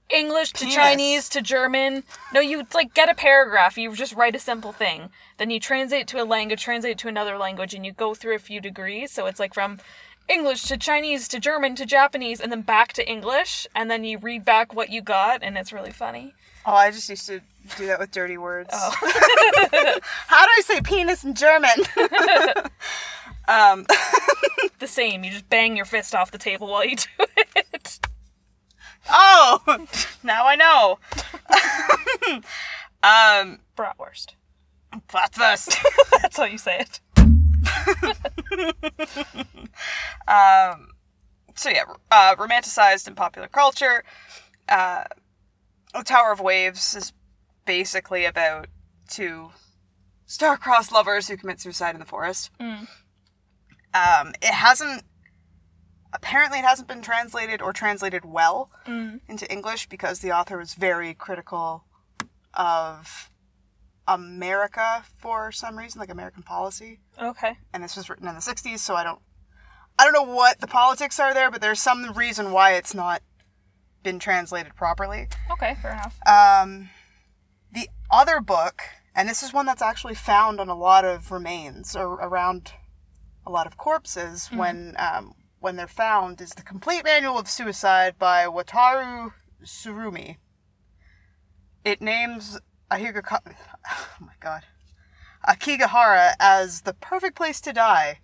English 0.09 0.53
to 0.53 0.59
Penis. 0.61 0.75
Chinese 0.75 1.29
to 1.29 1.41
German. 1.41 2.03
No, 2.33 2.39
you 2.39 2.65
like 2.73 2.93
get 2.93 3.09
a 3.09 3.13
paragraph. 3.13 3.77
You 3.77 3.93
just 3.95 4.13
write 4.13 4.35
a 4.35 4.39
simple 4.39 4.71
thing. 4.71 5.09
Then 5.37 5.49
you 5.49 5.59
translate 5.59 6.07
to 6.07 6.21
a 6.21 6.25
language, 6.25 6.63
translate 6.63 6.93
it 6.93 6.97
to 6.99 7.07
another 7.07 7.37
language, 7.37 7.73
and 7.73 7.85
you 7.85 7.91
go 7.91 8.13
through 8.13 8.35
a 8.35 8.39
few 8.39 8.61
degrees. 8.61 9.11
So 9.11 9.25
it's 9.25 9.39
like 9.39 9.53
from 9.53 9.79
English 10.29 10.63
to 10.63 10.77
Chinese 10.77 11.27
to 11.29 11.39
German 11.39 11.75
to 11.75 11.85
Japanese, 11.85 12.39
and 12.39 12.51
then 12.51 12.61
back 12.61 12.93
to 12.93 13.09
English, 13.09 13.67
and 13.75 13.89
then 13.89 14.03
you 14.03 14.17
read 14.17 14.43
back 14.43 14.73
what 14.73 14.89
you 14.89 15.01
got, 15.01 15.41
and 15.43 15.57
it's 15.57 15.71
really 15.71 15.91
funny. 15.91 16.33
oh, 16.65 16.73
I 16.73 16.91
just 16.91 17.09
used 17.09 17.27
to 17.27 17.41
do 17.77 17.87
that 17.87 17.99
with 17.99 18.11
dirty 18.11 18.37
words. 18.37 18.69
Oh. 18.73 18.91
How 20.27 20.45
do 20.45 20.51
I 20.57 20.61
say 20.65 20.81
penis 20.81 21.23
in 21.23 21.33
German? 21.33 21.69
um, 23.47 23.85
the 24.79 24.87
same. 24.87 25.23
You 25.23 25.31
just 25.31 25.49
bang 25.49 25.75
your 25.75 25.85
fist 25.85 26.15
off 26.15 26.31
the 26.31 26.37
table 26.37 26.67
while 26.67 26.85
you 26.85 26.97
do 26.97 27.25
it. 27.55 27.66
Oh, 29.09 29.87
now 30.23 30.45
I 30.45 30.55
know. 30.55 30.99
um, 33.03 33.59
Bratwurst. 33.75 34.33
Bratwurst. 35.09 35.77
That's 36.21 36.37
how 36.37 36.45
you 36.45 36.57
say 36.57 36.79
it. 36.79 36.99
Um, 40.27 40.89
so 41.55 41.69
yeah, 41.69 41.83
uh, 42.11 42.35
romanticized 42.35 43.07
in 43.07 43.15
popular 43.15 43.47
culture. 43.47 44.03
Uh, 44.67 45.05
the 45.93 46.03
Tower 46.03 46.31
of 46.31 46.39
Waves 46.39 46.95
is 46.95 47.13
basically 47.65 48.25
about 48.25 48.67
two 49.09 49.51
star-crossed 50.25 50.91
lovers 50.91 51.27
who 51.27 51.37
commit 51.37 51.61
suicide 51.61 51.95
in 51.95 51.99
the 51.99 52.05
forest. 52.05 52.51
Mm. 52.59 52.87
Um, 53.93 54.33
it 54.41 54.53
hasn't. 54.53 55.03
Apparently, 56.13 56.59
it 56.59 56.65
hasn't 56.65 56.87
been 56.87 57.01
translated 57.01 57.61
or 57.61 57.73
translated 57.73 58.23
well 58.25 58.71
Mm. 58.85 59.19
into 59.27 59.49
English 59.51 59.87
because 59.89 60.19
the 60.19 60.31
author 60.31 60.57
was 60.57 60.73
very 60.73 61.13
critical 61.13 61.83
of 62.53 63.29
America 64.07 65.03
for 65.17 65.51
some 65.51 65.77
reason, 65.77 65.99
like 65.99 66.09
American 66.09 66.43
policy 66.43 66.99
Okay. 67.19 67.57
and 67.73 67.83
this 67.83 67.95
was 67.97 68.09
written 68.09 68.27
in 68.27 68.35
the 68.35 68.41
60s 68.41 68.79
so 68.79 68.95
i 68.95 69.03
don't 69.03 69.19
i 69.99 70.03
don't 70.05 70.13
know 70.13 70.33
what 70.35 70.59
the 70.61 70.67
politics 70.67 71.19
are 71.19 71.33
there 71.33 71.51
but 71.51 71.59
there's 71.61 71.81
some 71.81 72.13
reason 72.13 72.51
why 72.51 72.71
it's 72.73 72.93
not 72.93 73.21
been 74.03 74.17
translated 74.19 74.75
properly 74.75 75.27
Okay, 75.51 75.75
fair 75.81 75.91
enough. 75.91 76.15
um, 76.25 76.89
the 77.71 77.89
other 78.09 78.39
book 78.39 78.81
and 79.13 79.27
this 79.27 79.43
is 79.43 79.51
one 79.51 79.65
that's 79.65 79.81
actually 79.81 80.15
found 80.15 80.61
on 80.61 80.69
a 80.69 80.75
lot 80.75 81.03
of 81.03 81.31
remains 81.31 81.95
or 81.95 82.13
around 82.13 82.71
a 83.45 83.49
lot 83.51 83.67
of 83.67 83.75
corpses 83.77 84.47
when 84.53 84.95
um, 84.99 85.33
when 85.59 85.75
they're 85.75 85.87
found 85.87 86.39
is 86.41 86.51
the 86.51 86.63
complete 86.63 87.03
manual 87.03 87.37
of 87.37 87.49
suicide 87.49 88.15
by 88.17 88.45
Wataru 88.45 89.33
Tsurumi 89.63 90.37
it 91.83 92.01
names 92.01 92.59
Ahiga 92.91 93.21
oh 93.91 94.07
my 94.19 94.33
god 94.39 94.63
Akigahara 95.47 96.33
as 96.39 96.81
the 96.81 96.93
perfect 96.93 97.35
place 97.35 97.61
to 97.61 97.73
die. 97.73 98.19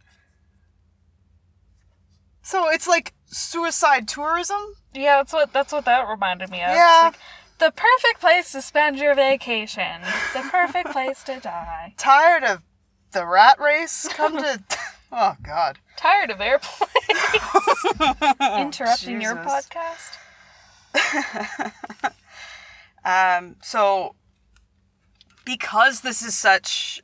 So 2.41 2.69
it's 2.69 2.87
like 2.87 3.13
suicide 3.25 4.07
tourism? 4.07 4.75
Yeah, 4.93 5.17
that's 5.17 5.31
what 5.31 5.53
that's 5.53 5.71
what 5.71 5.85
that 5.85 6.07
reminded 6.07 6.49
me 6.49 6.61
of. 6.61 6.69
Yeah. 6.69 7.11
like, 7.11 7.19
the 7.59 7.71
perfect 7.71 8.19
place 8.19 8.51
to 8.51 8.61
spend 8.61 8.97
your 8.97 9.15
vacation. 9.15 10.01
The 10.33 10.41
perfect 10.51 10.91
place 10.91 11.23
to 11.23 11.39
die. 11.39 11.93
Tired 11.97 12.43
of 12.43 12.61
the 13.11 13.25
rat 13.25 13.59
race? 13.59 14.07
Come 14.09 14.37
to. 14.37 14.61
oh, 15.13 15.35
God. 15.43 15.79
Tired 15.95 16.31
of 16.31 16.41
airplanes. 16.41 16.91
Interrupting 18.59 19.21
your 19.21 19.35
podcast. 19.35 20.17
Um, 23.05 23.57
so, 23.61 24.15
because 25.45 26.01
this 26.01 26.21
is 26.21 26.35
such 26.35 27.01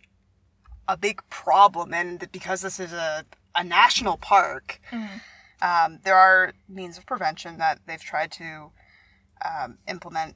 a 0.88 0.96
big 0.96 1.22
problem, 1.30 1.94
and 1.94 2.32
because 2.32 2.62
this 2.62 2.80
is 2.80 2.94
a, 2.94 3.26
a 3.56 3.64
national 3.64 4.18
park, 4.18 4.80
um, 5.62 6.00
there 6.04 6.16
are 6.16 6.54
means 6.68 6.98
of 6.98 7.06
prevention 7.06 7.58
that 7.58 7.80
they've 7.86 8.02
tried 8.02 8.32
to 8.32 8.72
um, 9.44 9.78
implement 9.88 10.36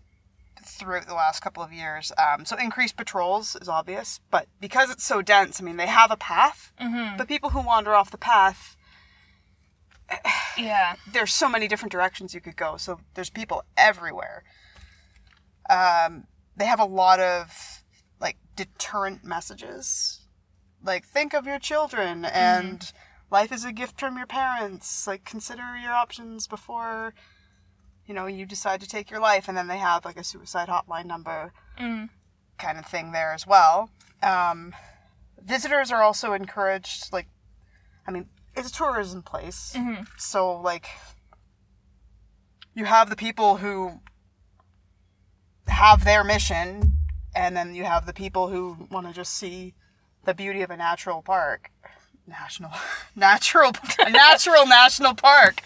throughout 0.66 1.08
the 1.08 1.14
last 1.14 1.42
couple 1.42 1.62
of 1.64 1.72
years. 1.74 2.12
Um, 2.18 2.46
so, 2.46 2.58
increased 2.58 2.96
patrols 2.98 3.56
is 3.62 3.68
obvious, 3.70 4.20
but 4.32 4.48
because 4.60 4.90
it's 4.92 5.04
so 5.04 5.22
dense, 5.22 5.62
I 5.62 5.64
mean, 5.64 5.78
they 5.78 5.88
have 5.88 6.12
a 6.12 6.18
path, 6.18 6.72
Mm-hmm. 6.82 7.18
but 7.18 7.28
people 7.28 7.52
who 7.52 7.62
wander 7.62 7.94
off 7.94 8.12
the 8.12 8.18
path, 8.18 8.76
Yeah. 10.58 10.96
there's 11.12 11.34
so 11.34 11.50
many 11.50 11.68
different 11.68 11.92
directions 11.92 12.34
you 12.34 12.42
could 12.42 12.56
go. 12.56 12.78
So 12.78 13.00
there's 13.16 13.30
people 13.30 13.64
everywhere. 13.78 14.44
Um, 15.70 16.26
they 16.56 16.66
have 16.66 16.80
a 16.80 16.86
lot 16.86 17.20
of 17.20 17.84
like 18.20 18.38
deterrent 18.56 19.24
messages, 19.24 20.22
like 20.84 21.06
think 21.06 21.34
of 21.34 21.46
your 21.46 21.60
children 21.60 22.26
and 22.26 22.92
life 23.32 23.52
is 23.52 23.66
a 23.66 23.72
gift 23.72 24.00
from 24.00 24.18
your 24.18 24.28
parents. 24.28 25.08
Like 25.08 25.24
consider 25.26 25.78
your 25.82 25.94
options 25.94 26.48
before, 26.48 27.14
you 28.06 28.14
know, 28.14 28.26
you 28.28 28.46
decide 28.46 28.82
to 28.82 28.88
take 28.88 29.10
your 29.10 29.20
life. 29.20 29.48
And 29.48 29.58
then 29.58 29.68
they 29.68 29.78
have 29.78 30.06
like 30.06 30.18
a 30.18 30.24
suicide 30.24 30.68
hotline 30.70 31.06
number 31.06 31.54
Mm. 31.80 32.10
kind 32.58 32.78
of 32.78 32.86
thing 32.86 33.12
there 33.12 33.34
as 33.34 33.48
well. 33.48 33.90
Um, 34.22 34.74
visitors 35.42 35.92
are 35.92 36.04
also 36.04 36.34
encouraged. 36.34 37.12
Like, 37.12 37.28
I 38.08 38.12
mean, 38.12 38.30
it's 38.56 38.70
a 38.70 38.74
tourism 38.74 39.24
place, 39.24 39.74
Mhm. 39.76 40.08
so 40.20 40.52
like, 40.54 40.88
you 42.76 42.86
have 42.86 43.10
the 43.10 43.16
people 43.16 43.58
who 43.58 44.02
have 45.68 46.04
their 46.04 46.24
mission, 46.24 46.98
and 47.36 47.56
then 47.58 47.74
you 47.76 47.84
have 47.86 48.06
the 48.06 48.14
people 48.14 48.50
who 48.50 48.88
want 48.92 49.08
to 49.08 49.14
just 49.14 49.34
see 49.34 49.74
the 50.26 50.34
beauty 50.34 50.62
of 50.62 50.70
a 50.70 50.78
natural 50.78 51.22
park. 51.22 51.72
National, 52.28 52.72
natural, 53.16 53.72
natural 54.10 54.66
national 54.66 55.16
park. 55.16 55.62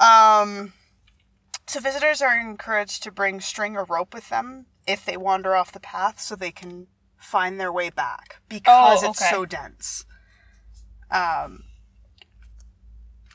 Um, 0.00 0.72
so 1.66 1.78
visitors 1.78 2.22
are 2.22 2.36
encouraged 2.36 3.02
to 3.04 3.12
bring 3.12 3.40
string 3.40 3.76
or 3.76 3.84
rope 3.84 4.14
with 4.14 4.30
them 4.30 4.66
if 4.86 5.04
they 5.04 5.16
wander 5.16 5.54
off 5.54 5.70
the 5.72 5.80
path, 5.80 6.20
so 6.20 6.34
they 6.34 6.50
can 6.50 6.86
find 7.18 7.60
their 7.60 7.72
way 7.72 7.90
back 7.90 8.40
because 8.48 9.02
Oh, 9.04 9.10
it's 9.10 9.20
okay. 9.20 9.30
so 9.30 9.44
dense. 9.44 10.06
Um, 11.10 11.64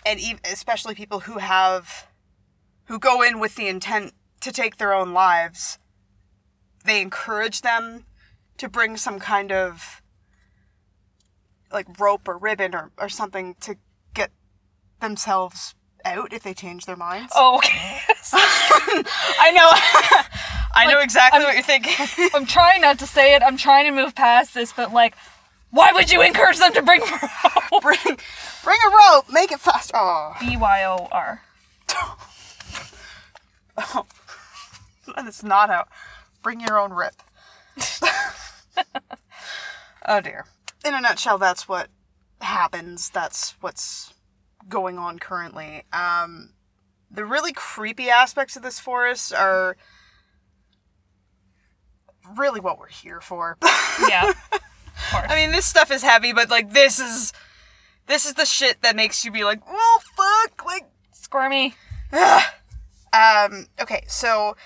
and 0.06 0.20
especially 0.44 0.96
people 0.96 1.22
who 1.22 1.38
have, 1.38 2.08
who 2.86 3.00
go 3.00 3.22
in 3.22 3.40
with 3.40 3.56
the 3.56 3.68
intent 3.68 4.14
to 4.42 4.52
take 4.52 4.78
their 4.78 4.94
own 4.94 5.14
lives, 5.14 5.78
they 6.84 7.02
encourage 7.02 7.62
them 7.62 8.06
to 8.58 8.68
bring 8.68 8.98
some 8.98 9.20
kind 9.20 9.52
of 9.52 10.02
like 11.72 12.00
rope 12.00 12.28
or 12.28 12.38
ribbon 12.38 12.74
or, 12.74 12.92
or 12.98 13.10
something 13.10 13.56
to 13.62 13.76
get 14.14 14.32
themselves 15.00 15.76
out 16.06 16.32
if 16.34 16.44
they 16.44 16.54
change 16.54 16.86
their 16.86 16.96
minds. 16.96 17.34
Oh, 17.36 17.58
okay. 17.58 18.00
I 18.34 19.52
know. 19.52 19.70
I 20.76 20.86
know 20.92 21.00
exactly 21.00 21.40
I'm- 21.40 21.48
what 21.48 21.56
you're 21.56 21.64
thinking. 21.64 22.30
I'm 22.34 22.46
trying 22.46 22.82
not 22.82 23.00
to 23.00 23.08
say 23.08 23.36
it. 23.36 23.42
I'm 23.44 23.58
trying 23.58 23.86
to 23.86 23.92
move 23.92 24.16
past 24.16 24.54
this, 24.54 24.72
but 24.74 24.94
like, 24.94 25.16
why 25.72 25.92
would 25.94 26.12
you 26.12 26.22
encourage 26.22 26.60
them 26.60 26.74
to 26.74 26.82
bring 26.82 27.02
rope? 27.02 27.82
bring, 27.82 27.98
bring 28.64 28.78
a 28.86 28.90
rope. 29.14 29.26
Make 29.32 29.52
it 29.52 29.60
fast. 29.60 29.92
Oh, 29.94 30.34
B 30.40 30.56
Y 30.58 30.84
O 30.86 31.08
R. 31.12 31.42
that's 35.16 35.44
not 35.44 35.70
how. 35.70 35.86
Bring 36.44 36.62
your 36.62 36.80
own 36.80 36.94
rip. 36.94 37.16
oh 40.06 40.22
dear. 40.22 40.46
In 40.86 40.94
a 40.94 41.02
nutshell, 41.02 41.38
that's 41.38 41.68
what 41.68 41.90
happens. 42.42 43.10
That's 43.10 43.56
what's 43.62 44.14
going 44.68 44.98
on 44.98 45.20
currently. 45.20 45.84
Um, 45.94 46.54
the 47.12 47.26
really 47.26 47.54
creepy 47.54 48.10
aspects 48.10 48.56
of 48.56 48.64
this 48.64 48.80
forest 48.80 49.34
are 49.34 49.78
really 52.38 52.60
what 52.60 52.80
we're 52.80 52.88
here 52.88 53.22
for. 53.22 53.58
Yeah. 54.10 54.34
I 55.14 55.36
mean, 55.36 55.54
this 55.54 55.66
stuff 55.66 55.90
is 55.90 56.04
heavy, 56.04 56.34
but 56.34 56.50
like 56.50 56.74
this 56.74 57.00
is 57.00 57.32
this 58.08 58.26
is 58.26 58.34
the 58.34 58.46
shit 58.46 58.82
that 58.82 58.96
makes 58.96 59.24
you 59.24 59.32
be 59.32 59.46
like, 59.46 59.62
"Oh 59.66 60.00
fuck!" 60.18 60.66
Like, 60.66 60.90
Squirmy. 61.14 61.76
um, 63.14 63.68
okay, 63.80 64.04
so 64.08 64.58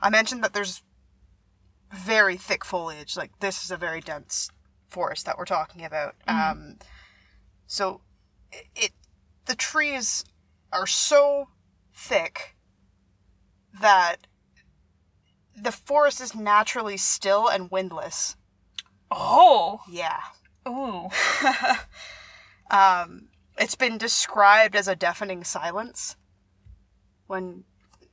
I 0.00 0.10
mentioned 0.10 0.42
that 0.42 0.52
there's 0.52 0.82
very 1.92 2.36
thick 2.36 2.64
foliage. 2.64 3.16
Like, 3.16 3.38
this 3.38 3.64
is 3.64 3.70
a 3.70 3.76
very 3.76 4.00
dense 4.00 4.50
forest 4.88 5.26
that 5.26 5.38
we're 5.38 5.44
talking 5.44 5.84
about. 5.84 6.16
Um, 6.26 6.78
so 7.66 8.00
it 8.74 8.92
the 9.46 9.54
trees 9.54 10.24
are 10.72 10.86
so 10.86 11.48
thick 11.94 12.56
that 13.80 14.16
the 15.56 15.72
forest 15.72 16.20
is 16.20 16.34
naturally 16.34 16.96
still 16.96 17.48
and 17.48 17.70
windless. 17.70 18.36
Oh. 19.10 19.80
Yeah. 19.88 20.20
Ooh. 20.68 21.08
Um, 22.70 23.28
it's 23.58 23.76
been 23.76 23.96
described 23.96 24.74
as 24.74 24.88
a 24.88 24.96
deafening 24.96 25.44
silence 25.44 26.16
when 27.28 27.64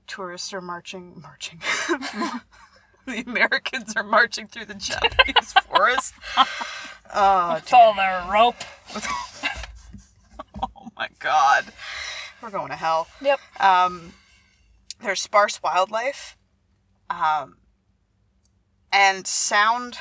tourists 0.06 0.54
are 0.54 0.62
marching, 0.62 1.20
marching. 1.22 1.60
the 3.08 3.24
Americans 3.26 3.96
are 3.96 4.04
marching 4.04 4.48
through 4.48 4.66
the 4.66 4.76
Japanese 4.76 5.54
forest. 5.54 6.14
Oh, 7.16 7.56
It's 7.58 7.72
all 7.72 7.94
their 7.94 8.26
rope. 8.32 8.56
My 10.98 11.10
god. 11.20 11.66
We're 12.42 12.50
going 12.50 12.70
to 12.70 12.76
hell. 12.76 13.08
Yep. 13.22 13.40
Um, 13.60 14.14
there's 15.02 15.22
sparse 15.22 15.62
wildlife. 15.64 16.38
Um, 17.10 17.58
and 18.92 19.26
sound 19.28 19.98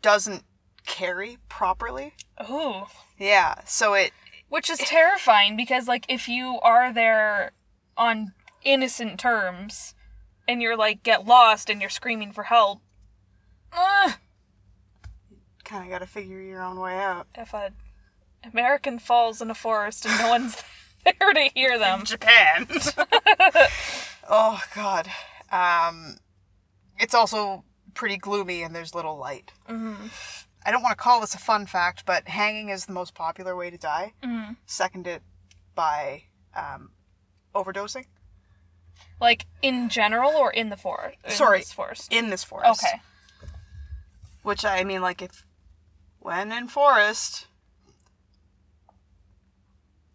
doesn't 0.00 0.42
carry 0.86 1.38
properly. 1.48 2.14
Ooh. 2.50 2.86
Yeah, 3.18 3.56
so 3.64 3.94
it 3.94 4.12
Which 4.48 4.68
is 4.68 4.78
terrifying 4.78 5.56
because, 5.56 5.86
like, 5.86 6.04
if 6.08 6.28
you 6.28 6.58
are 6.62 6.92
there 6.92 7.52
on 7.96 8.32
innocent 8.64 9.18
terms 9.20 9.94
and 10.48 10.60
you're 10.60 10.76
like, 10.76 11.02
get 11.02 11.26
lost 11.26 11.70
and 11.70 11.80
you're 11.80 11.90
screaming 11.90 12.32
for 12.32 12.44
help, 12.44 12.80
uh, 13.72 14.12
kind 15.64 15.84
of 15.84 15.90
got 15.90 15.98
to 16.00 16.06
figure 16.06 16.40
your 16.40 16.62
own 16.62 16.78
way 16.78 16.98
out. 16.98 17.26
if 17.34 17.54
a 17.54 17.72
American 18.50 18.98
falls 18.98 19.40
in 19.40 19.50
a 19.50 19.54
forest 19.54 20.04
and 20.06 20.18
no 20.18 20.28
one's 20.28 20.62
there 21.04 21.32
to 21.34 21.50
hear 21.54 21.78
them. 21.78 22.04
Japan. 22.04 22.66
oh 24.28 24.60
god. 24.74 25.08
Um, 25.50 26.16
it's 26.98 27.14
also 27.14 27.64
pretty 27.94 28.16
gloomy 28.16 28.62
and 28.62 28.74
there's 28.74 28.94
little 28.94 29.16
light. 29.18 29.52
Mhm. 29.68 30.10
I 30.64 30.70
don't 30.70 30.82
want 30.82 30.92
to 30.96 31.02
call 31.02 31.20
this 31.20 31.34
a 31.34 31.38
fun 31.38 31.66
fact, 31.66 32.04
but 32.06 32.28
hanging 32.28 32.68
is 32.68 32.86
the 32.86 32.92
most 32.92 33.14
popular 33.14 33.56
way 33.56 33.68
to 33.70 33.76
die, 33.78 34.12
Mhm. 34.22 34.56
seconded 34.66 35.22
by 35.74 36.22
um, 36.54 36.90
overdosing 37.54 38.04
Like, 39.20 39.46
in 39.62 39.88
general 39.88 40.32
or 40.32 40.52
in 40.52 40.68
the 40.68 40.76
forest? 40.76 41.16
Sorry. 41.30 41.58
this 41.60 41.72
forest. 41.72 42.12
in 42.12 42.30
this 42.30 42.44
forest. 42.44 42.84
Okay. 42.84 43.00
Which 44.42 44.64
I 44.64 44.84
mean, 44.84 45.00
like, 45.02 45.22
if 45.22 45.44
when 46.18 46.52
in 46.52 46.68
forest, 46.68 47.46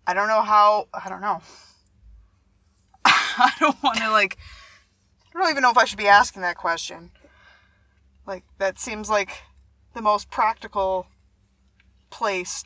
I 0.08 0.14
don't 0.14 0.28
know 0.30 0.42
how. 0.42 0.88
I 0.94 1.10
don't 1.10 1.22
know. 1.22 1.42
I 3.06 3.52
don't 3.60 3.82
want 3.84 3.98
to 4.00 4.10
like. 4.12 4.38
I 5.36 5.40
don't 5.40 5.50
even 5.52 5.62
know 5.62 5.70
if 5.72 5.78
I 5.78 5.86
should 5.86 5.98
be 5.98 6.08
asking 6.08 6.42
that 6.44 6.58
question. 6.58 7.12
Like 8.26 8.44
that 8.58 8.80
seems 8.80 9.10
like 9.10 9.44
the 9.94 10.02
most 10.02 10.30
practical 10.32 11.08
place 12.10 12.64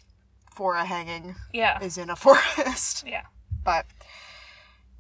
for 0.56 0.76
a 0.76 0.86
hanging 0.86 1.36
Yeah. 1.54 1.82
is 1.84 1.98
in 1.98 2.10
a 2.10 2.16
forest. 2.18 3.04
Yeah. 3.08 3.24
But 3.64 3.86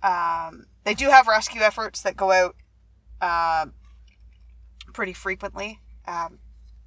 um, 0.03 0.65
they 0.83 0.93
do 0.93 1.09
have 1.09 1.27
rescue 1.27 1.61
efforts 1.61 2.01
that 2.01 2.17
go 2.17 2.31
out 2.31 2.55
um 3.21 3.73
pretty 4.93 5.13
frequently. 5.13 5.79
Um, 6.07 6.39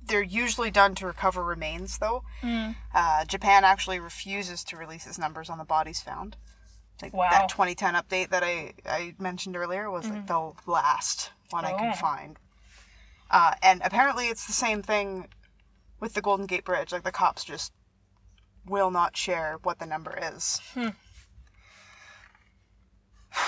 they're 0.06 0.22
usually 0.22 0.70
done 0.70 0.94
to 0.96 1.06
recover 1.06 1.42
remains, 1.42 1.98
though. 1.98 2.22
Mm. 2.42 2.76
Uh, 2.94 3.24
Japan 3.24 3.64
actually 3.64 3.98
refuses 4.00 4.62
to 4.64 4.76
release 4.76 5.06
its 5.06 5.18
numbers 5.18 5.48
on 5.50 5.58
the 5.58 5.64
bodies 5.64 6.00
found. 6.00 6.36
Like 7.02 7.12
Wow. 7.12 7.30
that 7.30 7.48
2010 7.48 7.94
update 7.94 8.30
that 8.30 8.42
I, 8.44 8.74
I 8.86 9.14
mentioned 9.18 9.56
earlier 9.56 9.90
was 9.90 10.08
like 10.08 10.26
the 10.26 10.52
last 10.66 11.32
one 11.50 11.64
I 11.64 11.72
Oh. 11.72 11.78
could 11.78 11.96
find. 11.96 12.38
Uh, 13.30 13.54
and 13.62 13.82
apparently 13.84 14.28
it's 14.28 14.46
the 14.46 14.52
same 14.52 14.80
thing 14.82 15.28
with 16.00 16.14
the 16.14 16.22
Golden 16.22 16.46
Gate 16.46 16.64
Bridge. 16.64 16.92
Like 16.92 17.02
the 17.02 17.10
cops 17.12 17.42
just 17.44 17.72
will 18.66 18.90
not 18.90 19.16
share 19.16 19.58
what 19.62 19.78
the 19.80 19.86
number 19.86 20.16
is. 20.22 20.60
Hmm. 20.74 20.88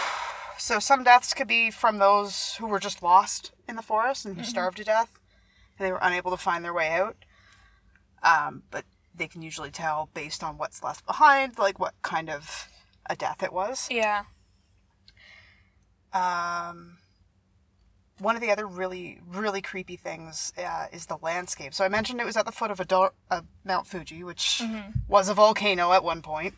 So 0.58 0.78
some 0.78 1.04
deaths 1.04 1.34
could 1.34 1.46
be 1.46 1.70
from 1.70 1.98
those 1.98 2.54
who 2.58 2.66
were 2.66 2.80
just 2.80 3.02
lost 3.02 3.52
in 3.68 3.76
the 3.76 3.82
forest 3.82 4.24
and 4.24 4.36
who 4.38 4.42
starved 4.42 4.78
to 4.78 4.84
death, 4.84 5.10
and 5.78 5.86
they 5.86 5.92
were 5.92 6.00
unable 6.02 6.30
to 6.30 6.36
find 6.36 6.64
their 6.64 6.74
way 6.74 6.90
out. 6.90 7.16
Um, 8.22 8.62
but 8.70 8.84
they 9.14 9.28
can 9.28 9.42
usually 9.42 9.70
tell 9.70 10.10
based 10.14 10.42
on 10.42 10.58
what's 10.58 10.82
left 10.82 11.06
behind, 11.06 11.58
like 11.58 11.78
what 11.78 11.94
kind 12.02 12.28
of 12.28 12.68
a 13.08 13.16
death 13.16 13.42
it 13.42 13.52
was. 13.52 13.88
Yeah. 13.90 14.24
Um, 16.12 16.98
one 18.18 18.34
of 18.34 18.42
the 18.42 18.50
other 18.50 18.66
really, 18.66 19.20
really 19.26 19.60
creepy 19.60 19.96
things 19.96 20.52
uh, 20.58 20.86
is 20.92 21.06
the 21.06 21.18
landscape. 21.18 21.74
So 21.74 21.84
I 21.84 21.88
mentioned 21.88 22.20
it 22.20 22.26
was 22.26 22.36
at 22.36 22.46
the 22.46 22.52
foot 22.52 22.70
of 22.70 22.80
a 22.80 22.84
do- 22.84 23.10
uh, 23.30 23.42
Mount 23.64 23.86
Fuji, 23.86 24.24
which 24.24 24.62
was 25.08 25.28
a 25.28 25.34
volcano 25.34 25.92
at 25.92 26.02
one 26.02 26.22
point, 26.22 26.54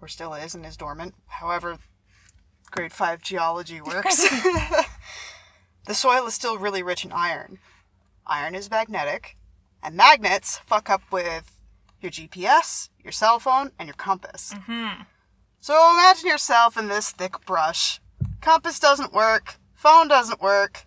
or 0.00 0.08
still 0.08 0.34
is 0.34 0.54
and 0.54 0.64
is 0.64 0.76
dormant. 0.76 1.14
However, 1.26 1.78
grade 2.70 2.92
five 2.92 3.20
geology 3.22 3.80
works. 3.80 4.26
the 5.86 5.94
soil 5.94 6.26
is 6.26 6.34
still 6.34 6.58
really 6.58 6.82
rich 6.82 7.04
in 7.04 7.12
iron. 7.12 7.58
Iron 8.26 8.54
is 8.54 8.70
magnetic, 8.70 9.36
and 9.82 9.96
magnets 9.96 10.58
fuck 10.66 10.90
up 10.90 11.02
with 11.10 11.58
your 12.00 12.10
GPS, 12.10 12.88
your 13.02 13.12
cell 13.12 13.38
phone, 13.38 13.70
and 13.78 13.86
your 13.88 13.94
compass. 13.94 14.52
Hmm. 14.66 15.02
So 15.60 15.74
imagine 15.94 16.28
yourself 16.28 16.76
in 16.76 16.88
this 16.88 17.10
thick 17.12 17.44
brush. 17.46 18.00
Compass 18.40 18.78
doesn't 18.78 19.12
work. 19.12 19.56
Phone 19.74 20.08
doesn't 20.08 20.40
work. 20.40 20.86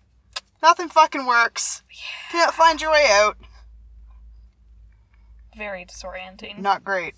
Nothing 0.62 0.88
fucking 0.88 1.26
works. 1.26 1.82
Can't 2.30 2.52
find 2.54 2.80
your 2.80 2.90
way 2.92 3.06
out. 3.10 3.36
Very 5.56 5.84
disorienting. 5.84 6.58
Not 6.58 6.84
great. 6.84 7.14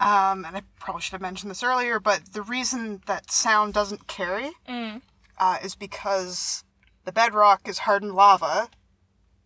Um, 0.00 0.44
and 0.44 0.56
I 0.56 0.62
probably 0.78 1.02
should 1.02 1.12
have 1.12 1.20
mentioned 1.20 1.50
this 1.50 1.62
earlier, 1.62 2.00
but 2.00 2.32
the 2.32 2.42
reason 2.42 3.02
that 3.06 3.30
sound 3.30 3.72
doesn't 3.74 4.06
carry 4.06 4.52
Mm. 4.68 5.02
uh, 5.38 5.58
is 5.62 5.74
because 5.74 6.64
the 7.04 7.12
bedrock 7.12 7.68
is 7.68 7.80
hardened 7.80 8.12
lava, 8.14 8.68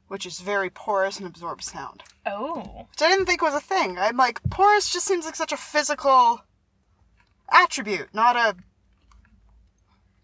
which 0.09 0.27
is 0.27 0.41
very 0.41 0.71
porous 0.71 1.19
and 1.19 1.27
absorbs 1.27 1.71
sound. 1.71 2.03
Oh. 2.25 2.87
Which 2.91 3.03
I 3.03 3.09
didn't 3.09 3.27
think 3.27 3.43
was 3.43 3.55
a 3.55 3.61
thing. 3.61 3.99
I'm 3.99 4.17
like, 4.17 4.41
porous 4.51 4.91
just 4.93 5.07
seems 5.07 5.25
like 5.25 5.37
such 5.37 5.53
a 5.53 5.57
physical 5.57 6.43
attribute, 7.51 8.09
not 8.15 8.37
a. 8.37 8.57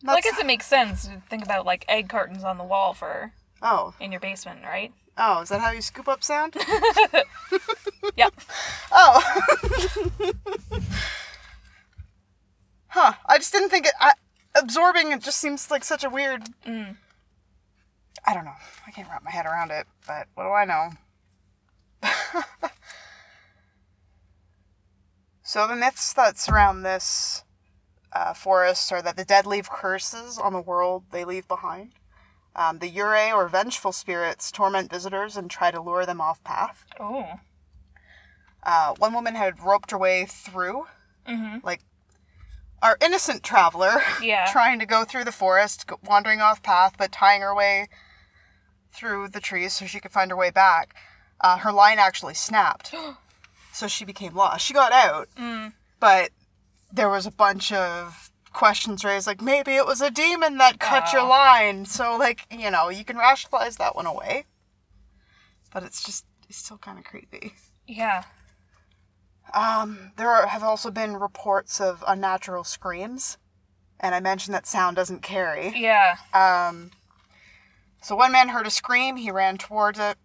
Well, 0.05 0.17
I 0.17 0.21
guess 0.21 0.39
it 0.39 0.47
makes 0.47 0.67
sense. 0.67 1.07
to 1.07 1.23
Think 1.31 1.45
about 1.45 1.65
like 1.65 1.85
egg 1.89 2.09
cartons 2.09 2.43
on 2.45 2.59
the 2.59 2.65
wall 2.65 2.93
for 2.95 3.33
Oh, 3.63 3.95
in 4.01 4.11
your 4.11 4.21
basement, 4.21 4.61
right? 4.65 4.93
oh, 5.19 5.43
is 5.43 5.51
that 5.51 5.61
how 5.61 5.71
you 5.71 5.83
scoop 5.83 6.09
up 6.09 6.25
sound? 6.25 6.57
Yep. 8.17 8.35
Oh. 8.91 9.41
huh. 12.89 13.13
I 13.27 13.39
just 13.39 13.53
didn't 13.53 13.71
think 13.71 13.87
it. 13.87 13.93
I, 14.01 14.13
absorbing 14.57 15.13
it 15.13 15.23
just 15.23 15.39
seems 15.39 15.71
like 15.71 15.85
such 15.85 16.03
a 16.05 16.11
weird. 16.11 16.43
Mm. 16.67 16.97
I 18.25 18.35
don't 18.35 18.45
know. 18.45 18.55
I 18.87 18.91
can't 18.91 19.09
wrap 19.09 19.25
my 19.25 19.31
head 19.31 19.47
around 19.47 19.71
it, 19.71 19.87
but 20.07 20.29
what 20.35 20.45
do 20.45 20.51
I 20.51 20.65
know? 20.65 20.91
so 25.43 25.67
the 25.67 25.77
myths 25.77 26.13
that 26.13 26.39
surround 26.39 26.85
this 26.85 27.45
uh, 28.13 28.33
forest 28.35 28.93
are 28.93 29.03
that 29.03 29.17
the 29.17 29.25
dead 29.25 29.47
leave 29.47 29.71
curses 29.71 30.39
on 30.39 30.53
the 30.53 30.61
world 30.61 31.05
they 31.11 31.25
leave 31.25 31.49
behind. 31.49 31.93
Um, 32.55 32.79
the 32.79 32.91
Yurei 32.91 33.35
or 33.35 33.49
vengeful 33.49 33.93
spirits 33.93 34.53
torment 34.53 34.91
visitors 34.91 35.37
and 35.37 35.51
try 35.51 35.71
to 35.71 35.81
lure 35.81 36.05
them 36.05 36.21
off 36.21 36.45
path. 36.45 36.85
Oh. 37.01 37.41
Uh, 38.63 38.95
one 38.99 39.15
woman 39.15 39.35
had 39.35 39.61
roped 39.61 39.91
her 39.91 39.99
way 39.99 40.27
through, 40.27 40.87
Mm-hmm. 41.29 41.65
like 41.65 41.81
our 42.83 42.99
innocent 43.01 43.43
traveler, 43.43 44.03
Yeah. 44.23 44.47
trying 44.53 44.79
to 44.81 44.87
go 44.87 45.05
through 45.05 45.25
the 45.25 45.33
forest, 45.33 45.89
wandering 46.05 46.41
off 46.41 46.63
path, 46.63 46.95
but 46.99 47.13
tying 47.13 47.41
her 47.41 47.55
way 47.55 47.89
through 48.93 49.29
the 49.29 49.41
trees 49.41 49.73
so 49.73 49.87
she 49.87 50.01
could 50.01 50.13
find 50.13 50.31
her 50.31 50.37
way 50.37 50.51
back. 50.51 50.95
Uh, 51.41 51.57
her 51.59 51.73
line 51.73 51.99
actually 51.99 52.35
snapped, 52.35 52.95
so 53.73 53.87
she 53.89 54.05
became 54.05 54.35
lost. 54.35 54.65
She 54.67 54.75
got 54.75 54.93
out, 54.93 55.29
Mm. 55.39 55.73
but 56.01 56.31
there 56.93 57.09
was 57.09 57.25
a 57.27 57.31
bunch 57.31 57.73
of 57.73 58.31
questions 58.53 59.03
raised, 59.03 59.27
like 59.27 59.41
maybe 59.41 59.73
it 59.77 59.87
was 59.87 60.03
a 60.03 60.11
demon 60.11 60.59
that 60.59 60.79
cut 60.79 61.11
your 61.13 61.23
Oh. 61.23 61.29
line. 61.29 61.87
So, 61.87 62.17
like 62.19 62.47
you 62.51 62.71
know, 62.71 62.91
you 62.91 63.05
can 63.05 63.17
rationalize 63.17 63.77
that 63.79 63.97
one 63.97 64.05
away, 64.07 64.45
but 65.73 65.83
it's 65.85 66.03
just 66.03 66.27
it's 66.49 66.59
still 66.59 66.77
kind 66.79 66.99
of 66.99 67.05
creepy. 67.05 67.55
Yeah. 67.87 68.25
Um, 69.55 70.13
there 70.17 70.31
are, 70.31 70.47
have 70.47 70.63
also 70.63 70.91
been 70.91 71.17
reports 71.17 71.81
of 71.81 72.03
unnatural 72.07 72.65
screams, 72.65 73.39
and 74.01 74.15
I 74.15 74.21
mentioned 74.21 74.55
that 74.55 74.67
sound 74.67 74.97
doesn't 74.97 75.23
carry. 75.23 75.73
Yeah. 75.77 76.17
Um, 76.33 76.91
so 78.03 78.17
one 78.17 78.33
man 78.33 78.49
heard 78.49 78.67
a 78.67 78.71
scream. 78.71 79.17
He 79.17 79.31
ran 79.31 79.59
towards 79.59 79.99
it. 79.99 80.17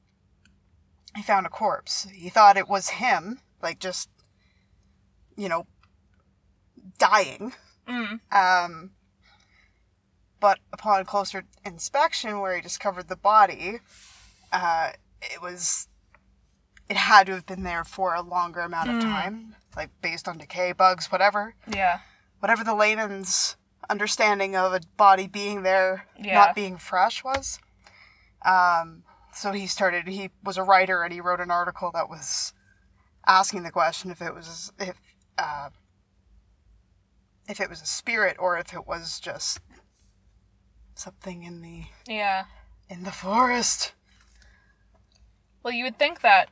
He 1.16 1.22
found 1.22 1.46
a 1.46 1.50
corpse. 1.50 2.08
He 2.14 2.30
thought 2.30 2.58
it 2.58 2.70
was 2.70 2.90
him, 2.90 3.40
like 3.62 3.80
just, 3.80 4.10
you 5.36 5.50
know, 5.50 5.66
dying. 6.98 7.54
Mm. 7.88 8.20
Um, 8.32 8.92
but 10.40 10.60
upon 10.72 11.06
closer 11.06 11.44
inspection, 11.66 12.40
where 12.40 12.56
he 12.56 12.62
discovered 12.62 13.08
the 13.08 13.16
body, 13.16 13.80
uh, 14.52 14.92
it 15.22 15.42
was 15.42 15.88
it 16.90 16.98
had 16.98 17.28
to 17.28 17.34
have 17.34 17.46
been 17.46 17.64
there 17.64 17.84
for 17.84 18.14
a 18.16 18.22
longer 18.22 18.62
amount 18.62 18.90
of 18.90 19.02
time, 19.02 19.56
like 19.76 19.90
based 20.02 20.28
on 20.28 20.38
decay, 20.38 20.72
bugs, 20.72 21.12
whatever, 21.12 21.56
Yeah. 21.68 22.00
whatever 22.40 22.64
the 22.64 22.76
layman's 22.76 23.56
understanding 23.90 24.56
of 24.56 24.74
a 24.74 24.80
body 24.96 25.28
being 25.28 25.64
there, 25.64 26.06
Yeah. 26.18 26.34
not 26.36 26.56
being 26.56 26.78
fresh 26.78 27.24
was. 27.24 27.60
Um, 28.44 29.04
so 29.34 29.52
he 29.52 29.68
started. 29.68 30.08
He 30.08 30.32
was 30.44 30.58
a 30.58 30.64
writer, 30.64 31.04
and 31.04 31.14
he 31.14 31.22
wrote 31.22 31.40
an 31.42 31.52
article 31.52 31.92
that 31.92 32.10
was 32.10 32.54
asking 33.26 33.64
the 33.64 33.72
question 33.72 34.10
if 34.12 34.22
it 34.22 34.34
was 34.34 34.72
if 34.80 35.00
uh, 35.38 35.70
if 37.50 37.60
it 37.60 37.70
was 37.70 37.82
a 37.82 37.86
spirit 37.86 38.36
or 38.40 38.58
if 38.58 38.74
it 38.74 38.88
was 38.88 39.20
just 39.20 39.60
something 40.96 41.44
in 41.44 41.62
the 41.62 41.86
Yeah. 42.06 42.46
in 42.90 43.04
the 43.04 43.12
forest. 43.12 43.94
Well, 45.64 45.74
you 45.74 45.84
would 45.84 46.00
think 46.00 46.22
that 46.22 46.50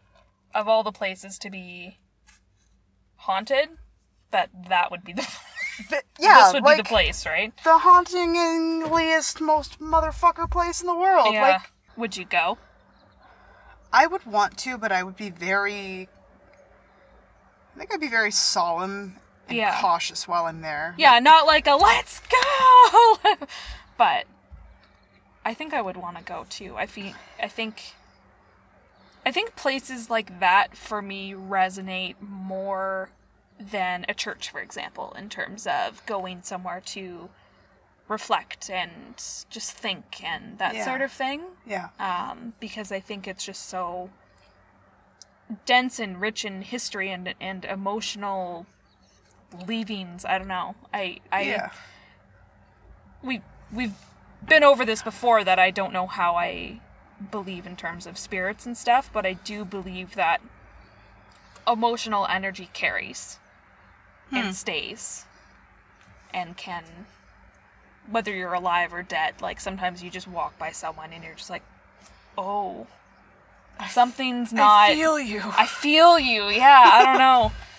of 0.55 0.67
all 0.67 0.81
the 0.81 0.91
places 0.91 1.37
to 1.39 1.49
be 1.51 1.99
haunted, 3.17 3.69
that 4.31 4.49
that 4.69 4.89
would 4.89 5.03
be 5.03 5.13
the 5.13 5.21
Th- 5.89 6.01
yeah, 6.19 6.43
this 6.45 6.53
would 6.53 6.63
like 6.63 6.77
be 6.77 6.83
the 6.83 6.87
place, 6.89 7.25
right? 7.25 7.51
the 7.65 7.77
hauntingest, 7.79 9.41
most 9.41 9.79
motherfucker 9.79 10.49
place 10.49 10.79
in 10.81 10.87
the 10.87 10.95
world. 10.95 11.33
yeah. 11.33 11.41
Like 11.41 11.61
would 11.97 12.15
you 12.17 12.25
go? 12.25 12.57
I 13.91 14.07
would 14.07 14.25
want 14.25 14.57
to, 14.59 14.77
but 14.77 14.91
I 14.91 15.03
would 15.03 15.15
be 15.17 15.29
very. 15.29 16.07
I 17.75 17.77
think 17.79 17.93
I'd 17.93 17.99
be 17.99 18.07
very 18.07 18.31
solemn 18.31 19.17
and 19.49 19.57
Yeah. 19.57 19.79
cautious 19.81 20.27
while 20.27 20.45
I'm 20.45 20.61
there. 20.61 20.95
Yeah, 20.97 21.19
not 21.19 21.45
like 21.45 21.67
a 21.67 21.75
let's 21.75 22.21
go. 22.21 23.17
but 23.97 24.25
I 25.43 25.53
think 25.53 25.73
I 25.73 25.81
would 25.81 25.97
want 25.97 26.17
to 26.17 26.23
go 26.23 26.45
too. 26.49 26.75
I 26.77 26.85
think 26.85 27.15
I 27.41 27.47
think 27.49 27.93
I 29.25 29.31
think 29.31 29.55
places 29.55 30.09
like 30.09 30.39
that 30.39 30.77
for 30.77 31.01
me 31.01 31.33
resonate 31.33 32.15
more 32.21 33.09
than 33.59 34.05
a 34.07 34.13
church, 34.13 34.49
for 34.49 34.59
example, 34.59 35.15
in 35.17 35.29
terms 35.29 35.65
of 35.65 36.05
going 36.05 36.43
somewhere 36.43 36.81
to 36.87 37.29
reflect 38.07 38.69
and 38.69 39.15
just 39.49 39.71
think 39.71 40.23
and 40.23 40.59
that 40.59 40.75
Yeah. 40.75 40.85
sort 40.85 41.01
of 41.01 41.11
thing. 41.11 41.41
Yeah. 41.65 41.89
um, 41.99 42.53
because 42.59 42.91
I 42.91 42.99
think 42.99 43.27
it's 43.27 43.43
just 43.45 43.67
so 43.67 44.09
dense 45.65 45.99
and 45.99 46.19
rich 46.21 46.43
in 46.45 46.61
history 46.61 47.09
and 47.11 47.33
and 47.39 47.65
emotional 47.65 48.65
leavings. 49.65 50.25
I 50.25 50.37
don't 50.37 50.47
know. 50.47 50.75
I 50.93 51.19
I 51.31 51.41
yeah. 51.43 51.69
we 53.23 53.41
we've 53.71 53.93
been 54.45 54.63
over 54.63 54.85
this 54.85 55.01
before 55.01 55.43
that 55.43 55.57
I 55.59 55.71
don't 55.71 55.93
know 55.93 56.07
how 56.07 56.35
I 56.35 56.81
believe 57.31 57.65
in 57.65 57.75
terms 57.75 58.05
of 58.05 58.17
spirits 58.17 58.65
and 58.65 58.77
stuff, 58.77 59.09
but 59.11 59.25
I 59.25 59.33
do 59.33 59.65
believe 59.65 60.15
that 60.15 60.41
emotional 61.67 62.27
energy 62.27 62.69
carries 62.73 63.39
and 64.31 64.47
hmm. 64.47 64.51
stays 64.51 65.25
and 66.33 66.57
can 66.57 66.83
whether 68.09 68.33
you're 68.33 68.53
alive 68.53 68.93
or 68.93 69.01
dead 69.01 69.33
like 69.41 69.59
sometimes 69.59 70.03
you 70.03 70.11
just 70.11 70.27
walk 70.27 70.57
by 70.59 70.71
someone 70.71 71.11
and 71.11 71.23
you're 71.23 71.33
just 71.33 71.49
like 71.49 71.63
oh 72.37 72.85
something's 73.89 74.53
not 74.53 74.91
I 74.91 74.93
feel 74.93 75.19
you. 75.19 75.41
I 75.43 75.65
feel 75.65 76.19
you 76.19 76.49
yeah 76.49 76.91
i 76.93 77.03
don't 77.03 77.17
know 77.17 77.51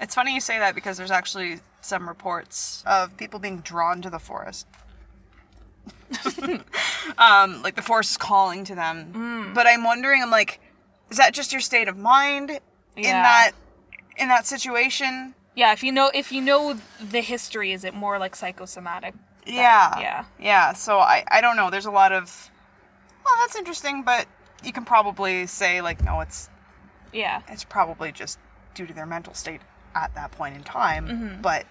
It's 0.00 0.14
funny 0.14 0.32
you 0.32 0.40
say 0.40 0.58
that 0.58 0.74
because 0.74 0.96
there's 0.96 1.10
actually 1.10 1.60
some 1.80 2.08
reports 2.08 2.84
of 2.86 3.16
people 3.16 3.40
being 3.40 3.58
drawn 3.58 4.00
to 4.02 4.10
the 4.10 4.18
forest. 4.18 4.66
um, 7.18 7.62
like 7.62 7.76
the 7.76 7.82
force 7.82 8.10
is 8.12 8.16
calling 8.16 8.64
to 8.64 8.74
them. 8.74 9.12
Mm. 9.12 9.54
But 9.54 9.66
I'm 9.66 9.84
wondering, 9.84 10.22
I'm 10.22 10.30
like, 10.30 10.60
is 11.10 11.16
that 11.16 11.34
just 11.34 11.52
your 11.52 11.60
state 11.60 11.88
of 11.88 11.96
mind 11.96 12.50
in 12.96 13.04
Yeah. 13.04 13.22
that 13.22 13.52
in 14.16 14.28
that 14.28 14.46
situation? 14.46 15.34
yeah 15.54 15.72
if 15.72 15.82
you 15.82 15.90
know 15.90 16.08
if 16.14 16.30
you 16.30 16.40
know 16.40 16.78
the 17.00 17.20
history 17.20 17.72
is 17.72 17.82
it 17.82 17.92
more 17.92 18.16
like 18.18 18.36
psychosomatic 18.36 19.12
That- 19.44 19.52
Yeah. 19.54 19.98
yeah 20.00 20.24
Yeah. 20.38 20.72
So 20.74 20.98
I, 21.00 21.24
I 21.28 21.40
don't 21.40 21.56
know. 21.56 21.68
There's 21.70 21.86
a 21.86 21.90
lot 21.90 22.12
of 22.12 22.50
well, 23.24 23.34
that's 23.40 23.56
interesting, 23.56 24.02
but 24.04 24.26
you 24.64 24.72
can 24.72 24.84
probably 24.84 25.46
say 25.46 25.80
like, 25.80 26.02
no, 26.04 26.20
it's 26.20 26.48
yeah 27.12 27.42
it's 27.48 27.64
probably 27.64 28.12
just 28.12 28.38
due 28.74 28.86
to 28.86 28.92
their 28.94 29.06
mental 29.06 29.34
state 29.34 29.60
at 29.94 30.14
that 30.14 30.30
point 30.32 30.54
in 30.54 30.62
time. 30.62 31.08
Mm-hmm. 31.08 31.42
But 31.42 31.66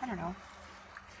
I 0.00 0.06
don't 0.06 0.16
know. 0.18 0.34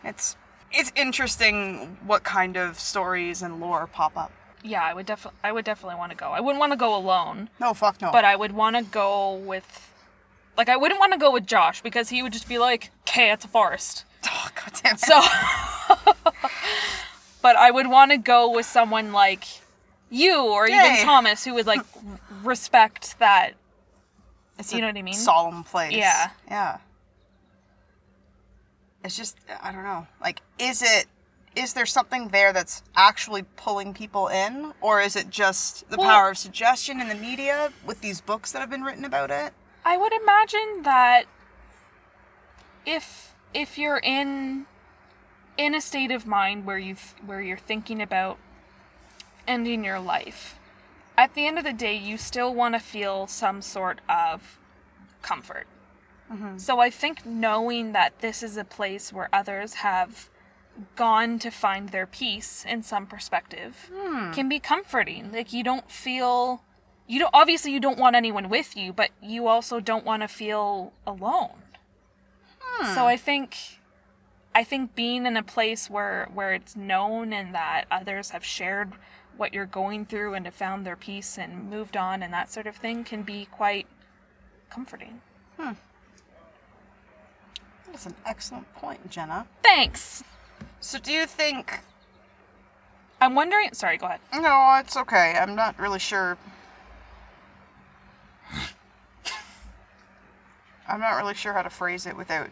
It's 0.04 0.36
it's 0.72 0.92
interesting 0.96 1.96
what 2.06 2.22
kind 2.24 2.56
of 2.56 2.78
stories 2.78 3.42
and 3.42 3.60
lore 3.60 3.86
pop 3.86 4.16
up. 4.16 4.32
yeah 4.62 4.82
i 4.82 4.92
would 4.94 5.06
definitely 5.06 5.38
i 5.44 5.52
would 5.52 5.64
definitely 5.64 5.96
want 5.98 6.10
to 6.10 6.16
go 6.16 6.28
i 6.28 6.40
wouldn't 6.40 6.58
want 6.60 6.72
to 6.72 6.76
go 6.78 6.94
alone 6.96 7.48
No, 7.60 7.74
fuck 7.74 8.00
no. 8.00 8.10
but 8.12 8.24
I 8.24 8.36
would 8.36 8.52
want 8.52 8.76
to 8.76 8.82
go 8.82 9.34
with, 9.34 9.90
like, 10.56 10.68
I 10.68 10.76
wouldn't 10.76 10.98
want 11.00 11.12
to 11.12 11.18
go 11.18 11.30
with 11.32 11.46
Josh 11.46 11.82
because 11.82 12.08
he 12.10 12.22
would 12.22 12.32
just 12.32 12.48
be 12.48 12.58
like, 12.58 12.90
"Okay, 13.08 13.30
it's 13.32 13.44
a 13.44 13.48
forest." 13.48 14.04
oh, 14.26 14.48
God 14.54 14.72
damn 14.82 14.94
it. 14.94 15.00
So, 15.00 15.20
but 17.42 17.56
I 17.56 17.70
would 17.70 17.88
want 17.88 18.10
to 18.12 18.18
go 18.18 18.50
with 18.50 18.66
someone 18.66 19.12
like 19.12 19.44
you 20.10 20.42
or 20.42 20.68
Yay. 20.68 20.74
even 20.76 21.04
Thomas 21.04 21.44
who 21.44 21.54
would 21.54 21.66
like 21.66 21.80
respect 22.42 23.18
that. 23.18 23.54
it's 24.58 24.72
you 24.72 24.80
know 24.80 24.86
what 24.88 24.96
I 24.96 25.02
mean? 25.02 25.14
Solemn 25.14 25.64
place. 25.64 25.92
Yeah. 25.92 26.30
Yeah. 26.48 26.78
It's 29.04 29.16
just 29.16 29.36
I 29.62 29.72
don't 29.72 29.84
know. 29.84 30.06
Like, 30.20 30.40
is 30.58 30.82
it 30.82 31.06
is 31.54 31.74
there 31.74 31.86
something 31.86 32.28
there 32.28 32.52
that's 32.52 32.82
actually 32.96 33.42
pulling 33.56 33.92
people 33.92 34.28
in, 34.28 34.72
or 34.80 35.00
is 35.00 35.16
it 35.16 35.28
just 35.28 35.88
the 35.90 35.96
Well- 35.96 36.08
power 36.08 36.30
of 36.30 36.38
suggestion 36.38 37.00
in 37.00 37.08
the 37.08 37.14
media 37.14 37.72
with 37.84 38.00
these 38.00 38.20
books 38.20 38.52
that 38.52 38.60
have 38.60 38.70
been 38.70 38.84
written 38.84 39.04
about 39.04 39.30
it? 39.30 39.52
I 39.84 39.96
would 39.96 40.12
imagine 40.12 40.82
that 40.82 41.26
if 42.86 43.34
if 43.52 43.76
you're 43.76 44.00
in 44.02 44.66
in 45.58 45.74
a 45.74 45.80
state 45.80 46.10
of 46.10 46.26
mind 46.26 46.64
where 46.64 46.78
you 46.78 46.96
where 47.24 47.42
you're 47.42 47.58
thinking 47.58 48.00
about 48.00 48.38
ending 49.46 49.84
your 49.84 49.98
life, 49.98 50.58
at 51.18 51.34
the 51.34 51.46
end 51.46 51.58
of 51.58 51.64
the 51.64 51.72
day, 51.72 51.94
you 51.94 52.16
still 52.16 52.54
want 52.54 52.74
to 52.74 52.80
feel 52.80 53.26
some 53.26 53.60
sort 53.60 54.00
of 54.08 54.58
comfort. 55.20 55.66
Mm-hmm. 56.32 56.58
So 56.58 56.80
I 56.80 56.90
think 56.90 57.26
knowing 57.26 57.92
that 57.92 58.20
this 58.20 58.42
is 58.42 58.56
a 58.56 58.64
place 58.64 59.12
where 59.12 59.28
others 59.32 59.74
have 59.74 60.30
gone 60.96 61.38
to 61.38 61.50
find 61.50 61.90
their 61.90 62.06
peace 62.06 62.64
in 62.66 62.82
some 62.82 63.06
perspective 63.06 63.90
hmm. 63.92 64.32
can 64.32 64.48
be 64.48 64.58
comforting. 64.58 65.30
Like 65.32 65.52
you 65.52 65.62
don't 65.62 65.90
feel 65.90 66.62
you 67.06 67.18
don't 67.18 67.30
obviously 67.34 67.72
you 67.72 67.80
don't 67.80 67.98
want 67.98 68.16
anyone 68.16 68.48
with 68.48 68.76
you, 68.76 68.92
but 68.92 69.10
you 69.22 69.46
also 69.46 69.80
don't 69.80 70.04
want 70.04 70.22
to 70.22 70.28
feel 70.28 70.92
alone. 71.06 71.62
So 72.78 73.02
hmm. 73.02 73.06
I 73.06 73.16
think 73.16 73.56
I 74.54 74.64
think 74.64 74.94
being 74.94 75.26
in 75.26 75.36
a 75.36 75.42
place 75.42 75.90
where 75.90 76.28
where 76.32 76.54
it's 76.54 76.74
known 76.74 77.32
and 77.32 77.54
that 77.54 77.84
others 77.90 78.30
have 78.30 78.44
shared 78.44 78.92
what 79.36 79.52
you're 79.52 79.66
going 79.66 80.04
through 80.06 80.34
and 80.34 80.44
have 80.46 80.54
found 80.54 80.86
their 80.86 80.96
peace 80.96 81.38
and 81.38 81.68
moved 81.70 81.96
on 81.96 82.22
and 82.22 82.32
that 82.32 82.50
sort 82.50 82.66
of 82.66 82.76
thing 82.76 83.04
can 83.04 83.22
be 83.22 83.46
quite 83.50 83.86
comforting. 84.70 85.20
Hmm. 85.58 85.72
That's 87.92 88.06
an 88.06 88.14
excellent 88.26 88.72
point, 88.74 89.10
Jenna. 89.10 89.46
Thanks. 89.62 90.24
So, 90.80 90.98
do 90.98 91.12
you 91.12 91.26
think? 91.26 91.80
I'm 93.20 93.36
wondering 93.36 93.72
sorry, 93.72 93.98
go 93.98 94.06
ahead. 94.06 94.20
No, 94.34 94.76
it's 94.80 94.96
okay. 94.96 95.36
I'm 95.38 95.54
not 95.54 95.78
really 95.78 96.00
sure. 96.00 96.36
I'm 100.88 100.98
not 100.98 101.16
really 101.16 101.34
sure 101.34 101.52
how 101.52 101.62
to 101.62 101.70
phrase 101.70 102.06
it 102.06 102.16
without 102.16 102.48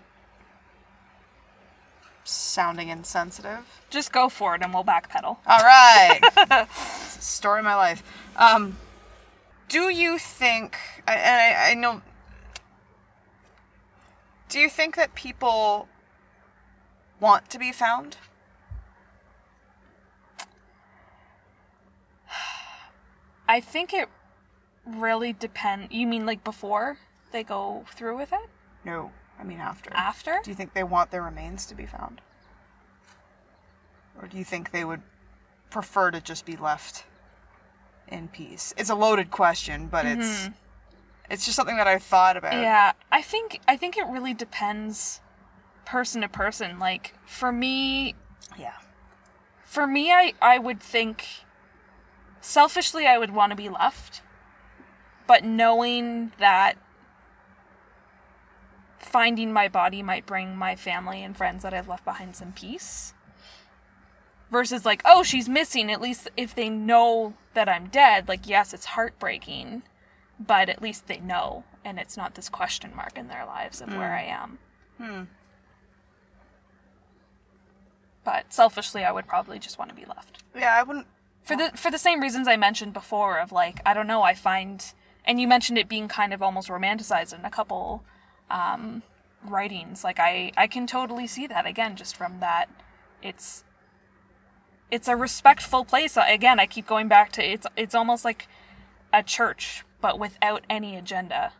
sounding 2.22 2.88
insensitive. 2.88 3.80
Just 3.90 4.12
go 4.12 4.28
for 4.28 4.54
it 4.54 4.62
and 4.62 4.72
we'll 4.72 4.84
backpedal. 4.84 5.24
All 5.24 5.38
right. 5.46 6.20
Story 6.70 7.58
of 7.58 7.64
my 7.64 7.74
life. 7.74 8.02
Um, 8.36 8.76
do 9.68 9.88
you 9.88 10.18
think, 10.18 10.76
and 11.06 11.18
I, 11.18 11.70
I 11.70 11.74
know, 11.74 12.02
do 14.50 14.58
you 14.58 14.68
think 14.68 14.96
that 14.96 15.14
people 15.14 15.88
want 17.20 17.48
to 17.50 17.58
be 17.58 17.72
found? 17.72 18.18
I 23.48 23.60
think 23.60 23.94
it 23.94 24.08
really 24.84 25.32
depend. 25.32 25.88
You 25.90 26.06
mean 26.06 26.26
like 26.26 26.44
before 26.44 26.98
they 27.32 27.42
go 27.42 27.84
through 27.92 28.18
with 28.18 28.32
it? 28.32 28.50
No, 28.84 29.12
I 29.38 29.44
mean 29.44 29.60
after. 29.60 29.90
After? 29.94 30.40
Do 30.42 30.50
you 30.50 30.56
think 30.56 30.74
they 30.74 30.84
want 30.84 31.10
their 31.10 31.22
remains 31.22 31.64
to 31.66 31.74
be 31.74 31.86
found? 31.86 32.20
Or 34.20 34.26
do 34.28 34.36
you 34.36 34.44
think 34.44 34.72
they 34.72 34.84
would 34.84 35.02
prefer 35.70 36.10
to 36.10 36.20
just 36.20 36.44
be 36.44 36.56
left 36.56 37.04
in 38.08 38.28
peace? 38.28 38.74
It's 38.76 38.90
a 38.90 38.94
loaded 38.94 39.30
question, 39.30 39.86
but 39.86 40.06
it's 40.06 40.26
mm-hmm. 40.26 40.52
It's 41.30 41.44
just 41.44 41.56
something 41.56 41.76
that 41.76 41.86
I 41.86 41.98
thought 41.98 42.36
about. 42.36 42.52
Yeah, 42.54 42.92
I 43.10 43.22
think 43.22 43.60
I 43.66 43.76
think 43.76 43.96
it 43.96 44.06
really 44.06 44.34
depends 44.34 45.20
person 45.86 46.20
to 46.22 46.28
person. 46.28 46.78
Like 46.78 47.14
for 47.24 47.52
me, 47.52 48.14
Yeah. 48.58 48.74
For 49.64 49.86
me, 49.86 50.10
I, 50.10 50.34
I 50.42 50.58
would 50.58 50.80
think 50.80 51.24
selfishly, 52.40 53.06
I 53.06 53.18
would 53.18 53.30
want 53.30 53.50
to 53.50 53.56
be 53.56 53.68
left. 53.68 54.22
But 55.28 55.44
knowing 55.44 56.32
that 56.38 56.74
finding 58.98 59.52
my 59.52 59.68
body 59.68 60.02
might 60.02 60.26
bring 60.26 60.56
my 60.56 60.74
family 60.74 61.22
and 61.22 61.36
friends 61.36 61.62
that 61.62 61.72
I've 61.72 61.88
left 61.88 62.04
behind 62.04 62.34
some 62.34 62.52
peace. 62.52 63.14
Versus, 64.50 64.84
like, 64.84 65.02
oh, 65.04 65.22
she's 65.22 65.48
missing. 65.48 65.90
At 65.92 66.00
least 66.00 66.28
if 66.36 66.54
they 66.54 66.68
know 66.68 67.34
that 67.54 67.68
I'm 67.68 67.86
dead, 67.86 68.26
like, 68.26 68.48
yes, 68.48 68.74
it's 68.74 68.86
heartbreaking, 68.86 69.84
but 70.40 70.68
at 70.68 70.80
least 70.82 71.06
they 71.06 71.18
know. 71.20 71.64
And 71.84 71.98
it's 71.98 72.16
not 72.16 72.34
this 72.34 72.48
question 72.48 72.92
mark 72.96 73.16
in 73.16 73.28
their 73.28 73.44
lives 73.46 73.80
of 73.80 73.94
where 73.94 74.14
I 74.14 74.22
am. 74.22 74.58
Hmm. 74.98 75.22
But 78.24 78.52
selfishly, 78.52 79.04
I 79.04 79.12
would 79.12 79.26
probably 79.26 79.58
just 79.58 79.78
want 79.78 79.90
to 79.90 79.96
be 79.96 80.04
left. 80.04 80.42
Yeah, 80.54 80.74
I 80.78 80.82
wouldn't. 80.82 81.06
for 81.42 81.56
the 81.56 81.70
for 81.74 81.90
the 81.90 81.98
same 81.98 82.20
reasons 82.20 82.46
I 82.48 82.56
mentioned 82.56 82.92
before 82.92 83.38
of 83.38 83.50
like 83.50 83.80
I 83.86 83.94
don't 83.94 84.06
know 84.06 84.22
I 84.22 84.34
find 84.34 84.84
and 85.24 85.40
you 85.40 85.48
mentioned 85.48 85.78
it 85.78 85.88
being 85.88 86.06
kind 86.08 86.32
of 86.34 86.42
almost 86.42 86.68
romanticized 86.68 87.36
in 87.38 87.44
a 87.44 87.50
couple 87.50 88.04
um, 88.50 89.02
writings 89.42 90.04
like 90.04 90.18
I 90.18 90.52
I 90.56 90.66
can 90.66 90.86
totally 90.86 91.26
see 91.26 91.46
that 91.46 91.64
again 91.66 91.96
just 91.96 92.14
from 92.16 92.40
that 92.40 92.68
it's 93.22 93.64
it's 94.90 95.08
a 95.08 95.16
respectful 95.16 95.84
place 95.84 96.18
again 96.20 96.60
I 96.60 96.66
keep 96.66 96.86
going 96.86 97.08
back 97.08 97.32
to 97.32 97.42
it's 97.44 97.66
it's 97.76 97.94
almost 97.94 98.24
like 98.24 98.48
a 99.14 99.22
church 99.22 99.84
but 100.00 100.18
without 100.18 100.62
any 100.70 100.96
agenda 100.96 101.52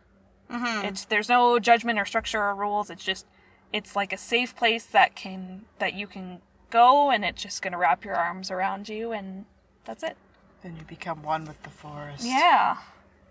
mm-hmm. 0.49 0.85
it's 0.85 1.05
there's 1.05 1.29
no 1.29 1.59
judgment 1.59 1.99
or 1.99 2.05
structure 2.05 2.41
or 2.41 2.55
rules 2.55 2.89
it's 2.89 3.03
just 3.03 3.25
it's 3.73 3.95
like 3.95 4.11
a 4.11 4.17
safe 4.17 4.55
place 4.55 4.85
that 4.85 5.15
can 5.15 5.63
that 5.79 5.93
you 5.93 6.07
can 6.07 6.41
go 6.69 7.09
and 7.11 7.23
it's 7.25 7.41
just 7.41 7.61
going 7.61 7.71
to 7.73 7.77
wrap 7.77 8.03
your 8.05 8.15
arms 8.15 8.49
around 8.51 8.87
you 8.89 9.11
and 9.11 9.45
that's 9.85 10.03
it 10.03 10.15
Then 10.63 10.75
you 10.77 10.83
become 10.83 11.23
one 11.23 11.45
with 11.45 11.61
the 11.63 11.69
forest. 11.69 12.23
yeah 12.25 12.77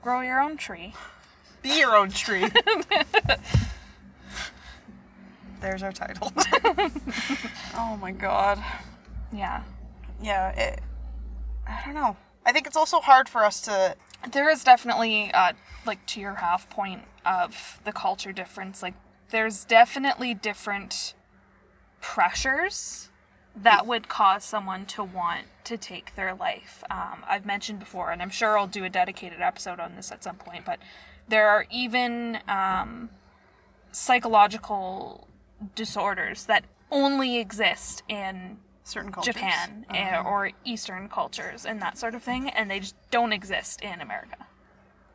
grow 0.03 0.21
your 0.21 0.41
own 0.41 0.57
tree 0.57 0.95
Be 1.63 1.79
your 1.79 1.95
own 1.95 2.11
tree. 2.11 2.47
There's 5.61 5.83
our 5.83 5.93
title. 5.93 6.33
oh 7.77 7.99
my 8.01 8.13
god. 8.13 8.63
yeah 9.33 9.63
Yeah, 10.23 10.49
it, 10.51 10.81
I 11.69 11.83
don't 11.85 11.95
know. 11.95 12.17
I 12.47 12.53
think 12.53 12.67
it's 12.67 12.77
also 12.77 13.01
hard 13.01 13.29
for 13.29 13.45
us 13.45 13.61
to. 13.63 13.95
There 14.33 14.51
is 14.51 14.65
definitely 14.65 15.33
uh 15.33 15.53
like 15.87 16.05
to 16.07 16.21
your 16.21 16.35
half 16.35 16.69
point 16.69 17.03
of 17.25 17.81
the 17.85 17.93
culture 17.93 18.33
difference 18.33 18.83
like 18.83 18.95
there's 19.31 19.65
definitely 19.65 20.35
different 20.35 21.15
pressures 22.01 23.09
that 23.55 23.87
would 23.87 24.09
cause 24.09 24.45
someone 24.45 24.87
to 24.87 25.03
want 25.03 25.47
to 25.65 25.77
take 25.77 26.15
their 26.15 26.35
life. 26.35 26.83
Um, 26.91 27.25
i've 27.29 27.47
mentioned 27.47 27.79
before 27.79 28.11
and 28.11 28.23
i'm 28.23 28.31
sure 28.31 28.59
i'll 28.59 28.67
do 28.67 28.85
a 28.85 28.91
dedicated 28.91 29.41
episode 29.41 29.81
on 29.81 29.97
this 29.97 30.13
at 30.13 30.23
some 30.23 30.37
point 30.37 30.65
but 30.65 30.79
there 31.29 31.49
are 31.49 31.65
even 31.71 32.39
um, 32.49 33.09
psychological 33.93 35.29
disorders 35.75 36.45
that 36.47 36.65
only 36.91 37.39
exist 37.39 38.03
in 38.09 38.59
Certain 38.85 39.13
cultures. 39.13 39.35
Japan 39.35 39.87
uh, 39.91 39.95
Uh-huh. 39.95 40.29
or 40.29 40.51
Eastern 40.65 41.09
cultures 41.09 41.65
and 41.67 41.81
that 41.83 41.97
sort 41.99 42.15
of 42.15 42.23
thing, 42.23 42.49
and 42.49 42.71
they 42.71 42.81
just 42.81 42.97
don't 43.11 43.33
exist 43.33 43.81
in 43.83 44.01
America 44.01 44.47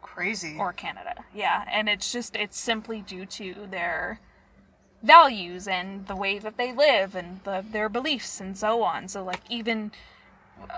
Crazy. 0.02 0.56
or 0.58 0.72
Canada. 0.72 1.26
Yeah, 1.34 1.66
and 1.70 1.90
it's 1.90 2.12
just 2.12 2.36
it's 2.36 2.58
simply 2.60 3.02
due 3.02 3.26
to 3.26 3.68
their 3.70 4.20
values 5.04 5.68
and 5.68 6.08
the 6.08 6.16
way 6.16 6.40
that 6.40 6.58
they 6.58 6.72
live 6.74 7.16
and 7.16 7.42
the, 7.44 7.64
their 7.70 7.90
beliefs 7.90 8.40
and 8.40 8.58
so 8.58 8.82
on. 8.84 9.08
So 9.08 9.24
like 9.24 9.42
even 9.50 9.92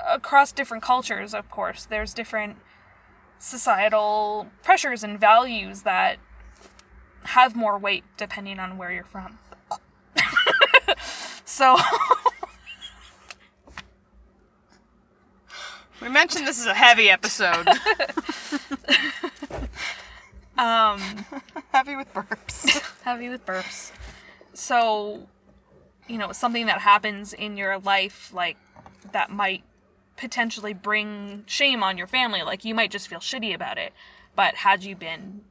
across 0.10 0.52
different 0.52 0.84
cultures, 0.84 1.34
of 1.34 1.50
course, 1.52 1.86
there's 1.86 2.13
different 2.13 2.58
societal 3.39 4.47
pressures 4.63 5.04
and 5.04 5.19
values 5.19 5.84
that 5.84 6.17
have 7.23 7.56
more 7.56 7.78
weight 7.78 8.04
depending 8.17 8.60
on 8.60 8.78
where 8.78 8.91
you're 8.91 9.04
from. 9.04 9.38
so 11.45 11.78
we 16.02 16.10
mentioned 16.10 16.48
this 16.48 16.60
is 16.60 16.66
a 16.66 16.74
heavy 16.74 17.10
episode. 17.10 17.68
um 20.58 21.00
heavy 21.72 21.96
with 21.96 22.12
burps. 22.14 22.82
heavy 23.04 23.30
with 23.30 23.46
burps. 23.46 23.92
So, 24.54 25.28
you 26.08 26.18
know, 26.18 26.32
something 26.32 26.66
that 26.66 26.82
happens 26.82 27.34
in 27.34 27.58
your 27.58 27.78
life, 27.80 28.34
like 28.34 28.58
that 29.12 29.30
might 29.32 29.64
potentially 30.18 30.74
bring 30.74 31.44
shame 31.46 31.84
on 31.84 31.98
your 31.98 32.08
family. 32.08 32.42
Like 32.42 32.66
you 32.66 32.76
might 32.76 32.92
just 32.92 33.08
feel 33.08 33.20
shitty 33.20 33.54
about 33.54 33.78
it. 33.78 33.94
But 34.36 34.56
had 34.56 34.84
you 34.84 34.96
been 34.96 35.42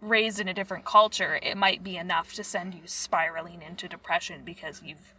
raised 0.00 0.40
in 0.40 0.48
a 0.48 0.54
different 0.54 0.84
culture, 0.84 1.38
it 1.42 1.56
might 1.56 1.82
be 1.82 1.96
enough 1.96 2.34
to 2.34 2.44
send 2.44 2.74
you 2.74 2.82
spiraling 2.84 3.62
into 3.62 3.88
depression 3.88 4.42
because 4.44 4.82
you've 4.84 5.14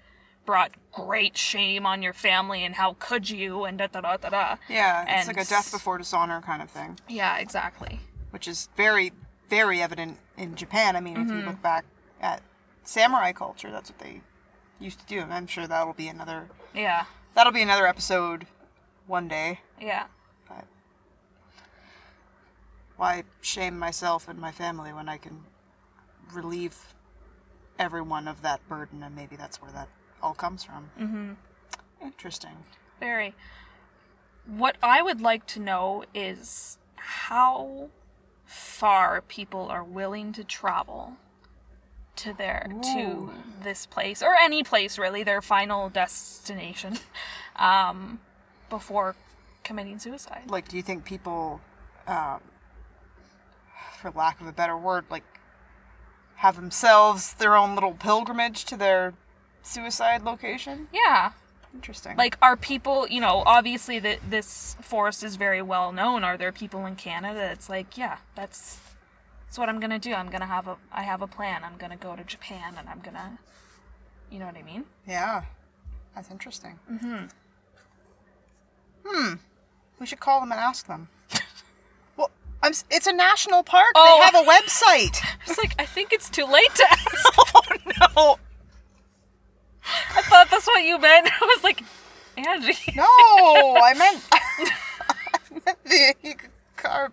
brought 0.46 0.72
great 0.92 1.36
shame 1.38 1.86
on 1.86 2.02
your 2.02 2.14
family 2.14 2.64
and 2.64 2.76
how 2.76 2.96
could 3.00 3.30
you 3.30 3.66
and 3.66 3.78
da 3.78 3.88
da 3.88 4.02
da 4.02 4.18
da 4.18 4.30
da. 4.30 4.56
Yeah, 4.70 5.04
it's 5.04 5.28
And- 5.28 5.36
like 5.38 5.46
a 5.46 5.50
death 5.50 5.72
before 5.72 5.98
dishonor 5.98 6.42
kind 6.42 6.62
of 6.62 6.70
thing, 6.70 7.00
Yeah, 7.08 7.38
exactly. 7.38 8.00
which 8.30 8.48
is 8.48 8.70
very, 8.76 9.12
very 9.50 9.82
evident 9.82 10.20
in 10.38 10.56
Japan. 10.56 10.96
I 10.96 11.00
mean, 11.02 11.18
if 11.18 11.28
Mm-hmm. 11.28 11.40
you 11.40 11.46
look 11.46 11.62
back 11.62 11.86
at 12.22 12.42
samurai 12.84 13.32
culture, 13.32 13.72
that's 13.72 13.90
what 13.90 14.00
they 14.00 14.22
used 14.80 15.00
to 15.00 15.06
do, 15.06 15.20
and 15.22 15.34
I'm 15.34 15.48
sure 15.48 15.68
that'll 15.68 15.94
be 15.94 16.08
another 16.08 16.50
Yeah. 16.74 17.06
that'll 17.34 17.54
be 17.54 17.62
another 17.62 17.88
episode 17.88 18.48
one 19.08 19.28
day. 19.28 19.62
Yeah. 19.80 20.06
But 20.48 20.66
why 22.98 23.24
shame 23.42 23.78
myself 23.78 24.28
and 24.28 24.40
my 24.40 24.52
family 24.52 24.94
when 24.94 25.10
I 25.10 25.18
can 25.18 25.44
relieve 26.32 26.94
everyone 27.78 28.28
of 28.28 28.42
that 28.42 28.66
burden, 28.70 29.04
and 29.04 29.16
maybe 29.16 29.36
that's 29.36 29.62
where 29.62 29.72
that 29.72 29.90
all 30.22 30.34
comes 30.34 30.64
from. 30.64 30.90
Mm-hmm. 31.00 31.32
Interesting. 32.04 32.58
Very. 33.00 33.34
What 34.46 34.78
I 34.82 35.02
would 35.02 35.22
like 35.22 35.46
to 35.48 35.60
know 35.60 36.04
is 36.14 36.78
how 36.96 37.90
far 38.46 39.22
people 39.22 39.68
are 39.70 39.84
willing 39.84 40.34
to 40.34 40.44
travel 40.44 41.14
to 42.16 42.34
their 42.34 42.68
to 42.94 43.30
this 43.64 43.86
place 43.86 44.22
or 44.22 44.36
any 44.42 44.64
place 44.64 44.98
really, 44.98 45.24
their 45.24 45.42
final 45.42 45.90
destination, 45.90 46.98
um, 47.58 48.20
before 48.70 49.16
committing 49.64 50.00
suicide. 50.00 50.44
Like, 50.48 50.68
do 50.68 50.78
you 50.78 50.84
think 50.84 51.04
people, 51.04 51.60
um, 52.08 52.40
for 54.00 54.12
lack 54.12 54.40
of 54.40 54.48
a 54.48 54.54
better 54.54 54.78
word, 54.78 55.06
like, 55.10 55.24
have 56.36 56.56
themselves 56.56 57.34
their 57.34 57.56
own 57.56 57.76
little 57.76 57.94
pilgrimage 57.94 58.66
to 58.66 58.78
their 58.78 59.14
suicide 59.66 60.24
location? 60.24 60.88
Yeah, 60.94 61.32
Interesting. 61.74 62.16
like 62.16 62.38
are 62.42 62.56
people 62.56 63.06
you 63.10 63.20
know 63.20 63.44
obviously 63.46 64.00
that 64.00 64.20
this 64.30 64.78
forest 64.82 65.24
is 65.24 65.36
very 65.36 65.62
well 65.62 65.92
known 65.92 66.24
are 66.24 66.38
there 66.38 66.54
people 66.54 66.86
in 66.86 66.96
canada 66.96 67.50
it's 67.52 67.68
like 67.70 67.98
yeah 67.98 68.18
that's 68.34 68.80
that's 69.46 69.58
what 69.58 69.68
i'm 69.68 69.82
gonna 69.82 70.00
do 70.00 70.14
i'm 70.14 70.30
gonna 70.30 70.46
have 70.46 70.70
a 70.70 70.78
i 70.94 71.02
have 71.04 71.22
a 71.22 71.28
plan 71.28 71.66
i'm 71.66 71.76
gonna 71.78 71.98
go 71.98 72.16
to 72.16 72.24
japan 72.24 72.76
and 72.78 72.88
i'm 72.88 73.02
gonna 73.02 73.38
you 74.32 74.40
know 74.40 74.46
what 74.46 74.56
i 74.56 74.62
mean 74.64 74.86
yeah, 75.06 75.44
that's 76.16 76.32
interesting. 76.32 76.80
Mm-hmm. 76.92 77.26
Hmm. 79.06 79.34
We 80.00 80.06
should 80.06 80.20
call 80.20 80.40
them 80.40 80.52
and 80.52 80.60
ask 80.60 80.88
them. 80.88 81.10
well, 82.18 82.32
I'm. 82.64 82.72
It's 82.90 83.08
a 83.08 83.14
national 83.14 83.64
park. 83.64 83.92
Oh. 83.96 84.18
They 84.20 84.26
have 84.26 84.46
a 84.46 84.50
website. 84.50 85.18
It's 85.48 85.60
like 85.60 85.76
i 85.78 85.86
think 85.86 86.12
it's 86.12 86.28
too 86.30 86.46
late 86.46 86.74
to 86.74 86.86
ask 86.92 87.34
oh 87.38 87.62
no. 88.16 88.38
I 90.16 90.22
thought 90.24 90.50
that's 90.50 90.68
what 90.68 90.84
you 90.84 91.00
meant 91.00 91.28
i 91.42 91.46
was 91.46 91.64
like 91.64 91.84
angie 92.38 92.94
No, 92.96 93.04
I 93.82 93.94
meant. 93.98 94.24
I 94.32 95.40
meant 95.66 95.84
the 95.86 96.36
car. 96.76 97.12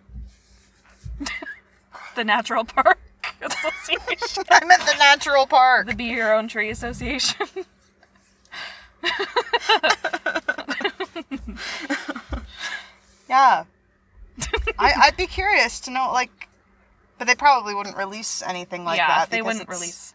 the 2.17 2.25
natural 2.25 2.65
park 2.65 2.99
association 3.41 4.45
I 4.51 4.65
meant 4.65 4.83
the 4.85 4.97
natural 4.99 5.47
park. 5.47 5.87
the 5.87 5.95
be 5.95 6.05
your 6.05 6.35
own 6.35 6.49
tree 6.49 6.71
association 6.71 7.47
Yeah. 13.29 13.65
I, 14.79 14.93
I'd 15.03 15.17
be 15.17 15.27
curious 15.27 15.81
to 15.81 15.91
know, 15.91 16.11
like, 16.13 16.49
but 17.19 17.27
they 17.27 17.35
probably 17.35 17.75
wouldn't 17.75 17.97
release 17.97 18.43
anything 18.47 18.85
like 18.85 18.97
yeah 18.99 19.07
that. 19.09 19.31
they 19.31 19.39
because 19.39 19.55
wouldn't 19.59 19.69
release 19.69 20.15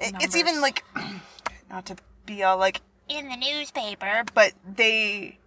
it- 0.00 0.14
it's 0.20 0.36
even 0.36 0.60
like, 0.60 0.84
not 1.70 1.86
to 1.86 1.96
be 2.26 2.42
all 2.42 2.58
like 2.58 2.80
in 3.08 3.28
the 3.28 3.36
newspaper, 3.36 4.24
but 4.34 4.52
they, 4.76 5.38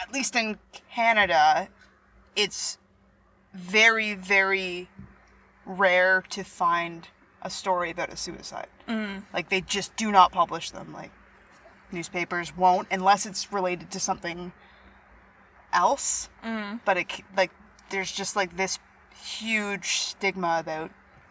at 0.00 0.12
least 0.12 0.36
in 0.36 0.58
Canada, 0.90 1.68
it's 2.36 2.78
very, 3.52 4.14
very 4.14 4.88
rare 5.66 6.22
to 6.30 6.42
find 6.42 7.08
a 7.42 7.50
story 7.50 7.90
about 7.90 8.12
a 8.12 8.16
suicide. 8.16 8.68
Mm. 8.88 9.24
Like 9.32 9.48
they 9.48 9.60
just 9.60 9.96
do 9.96 10.10
not 10.10 10.32
publish 10.32 10.70
them. 10.70 10.92
Like 10.92 11.10
newspapers 11.90 12.56
won't 12.56 12.88
unless 12.90 13.26
it's 13.26 13.52
related 13.52 13.90
to 13.90 14.00
something 14.00 14.52
else. 15.72 16.28
Mm. 16.44 16.80
But 16.84 16.96
it 16.96 17.10
like 17.36 17.50
there's 17.90 18.12
just 18.12 18.36
like 18.36 18.56
this 18.56 18.78
huge 19.14 19.98
stigma 19.98 20.58
about 20.60 20.90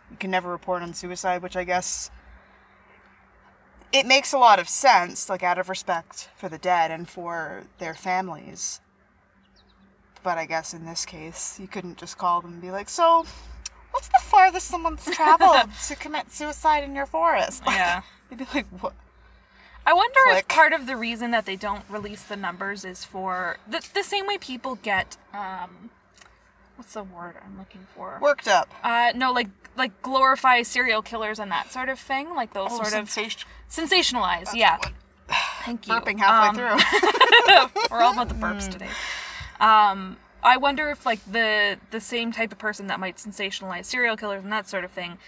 you 0.10 0.18
can 0.18 0.32
never 0.32 0.52
report 0.52 0.82
on 0.82 0.94
suicide, 0.94 1.42
which 1.42 1.56
I 1.56 1.64
guess 1.64 2.12
it 3.92 4.06
makes 4.06 4.34
a 4.34 4.38
lot 4.38 4.60
of 4.60 4.70
sense, 4.70 5.30
like 5.30 5.44
out 5.44 5.58
of 5.58 5.70
respect 5.70 6.30
for 6.36 6.50
the 6.50 6.58
dead 6.58 6.92
and 6.92 7.08
for 7.10 7.64
their 7.80 7.94
families. 7.94 8.80
But 10.24 10.38
I 10.38 10.46
guess 10.46 10.74
in 10.74 10.86
this 10.86 11.06
case, 11.06 11.60
you 11.60 11.68
couldn't 11.68 11.98
just 11.98 12.18
call 12.18 12.42
them 12.42 12.54
and 12.54 12.62
be 12.62 12.72
like, 12.72 12.90
"So, 12.90 13.26
what's 13.92 14.08
the 14.08 14.20
farthest 14.24 14.68
someone's 14.68 15.04
traveled 15.06 15.70
to 15.88 15.96
commit 15.96 16.32
suicide 16.32 16.84
in 16.84 16.96
your 16.96 17.06
forest?" 17.08 17.66
Like, 17.66 17.78
Yeah. 17.78 18.02
You'd 18.30 18.40
be 18.40 18.46
like, 18.54 18.68
"What?" 18.80 18.94
I 19.86 19.94
wonder 19.94 20.20
Click. 20.30 20.40
if 20.40 20.48
part 20.48 20.74
of 20.74 20.86
the 20.86 20.96
reason 20.96 21.32
that 21.32 21.46
they 21.48 21.56
don't 21.56 21.84
release 21.90 22.24
the 22.24 22.36
numbers 22.36 22.86
is 22.86 23.04
for 23.04 23.58
the, 23.68 23.86
the 23.96 24.04
same 24.04 24.28
way 24.28 24.38
people 24.38 24.76
get 24.76 25.18
um 25.34 25.90
what's 26.82 26.94
the 26.94 27.04
word 27.04 27.36
I'm 27.46 27.60
looking 27.60 27.86
for? 27.96 28.18
Worked 28.20 28.48
up. 28.48 28.68
Uh 28.84 29.12
no, 29.16 29.32
like 29.32 29.50
like 29.78 30.02
glorify 30.02 30.64
serial 30.64 31.04
killers 31.04 31.38
and 31.38 31.52
that 31.52 31.72
sort 31.72 31.90
of 31.90 32.00
thing, 32.00 32.34
like 32.34 32.54
those 32.54 32.70
Oh, 32.72 32.78
sort 32.78 32.88
of 32.88 33.08
sensation- 33.08 33.48
sensationalize. 33.70 34.50
yeah. 34.56 34.78
Thank 35.64 35.86
you. 35.88 35.94
burping 35.94 36.18
halfway 36.18 36.50
Um, 36.50 36.56
through. 36.56 37.82
We're 37.92 38.02
all 38.02 38.14
about 38.14 38.30
the 38.30 38.34
burps 38.36 38.68
today. 38.68 38.90
Um, 39.60 40.18
I 40.42 40.58
wonder 40.58 40.90
if 40.90 41.06
like 41.06 41.20
the 41.32 41.78
the 41.92 42.02
same 42.02 42.32
type 42.32 42.52
of 42.52 42.58
person 42.58 42.88
that 42.88 43.00
might 43.00 43.18
sensationalize 43.18 43.86
serial 43.86 44.18
killers 44.18 44.42
and 44.44 44.52
that 44.52 44.68
sort 44.68 44.84
of 44.84 44.90
thing, 44.92 45.20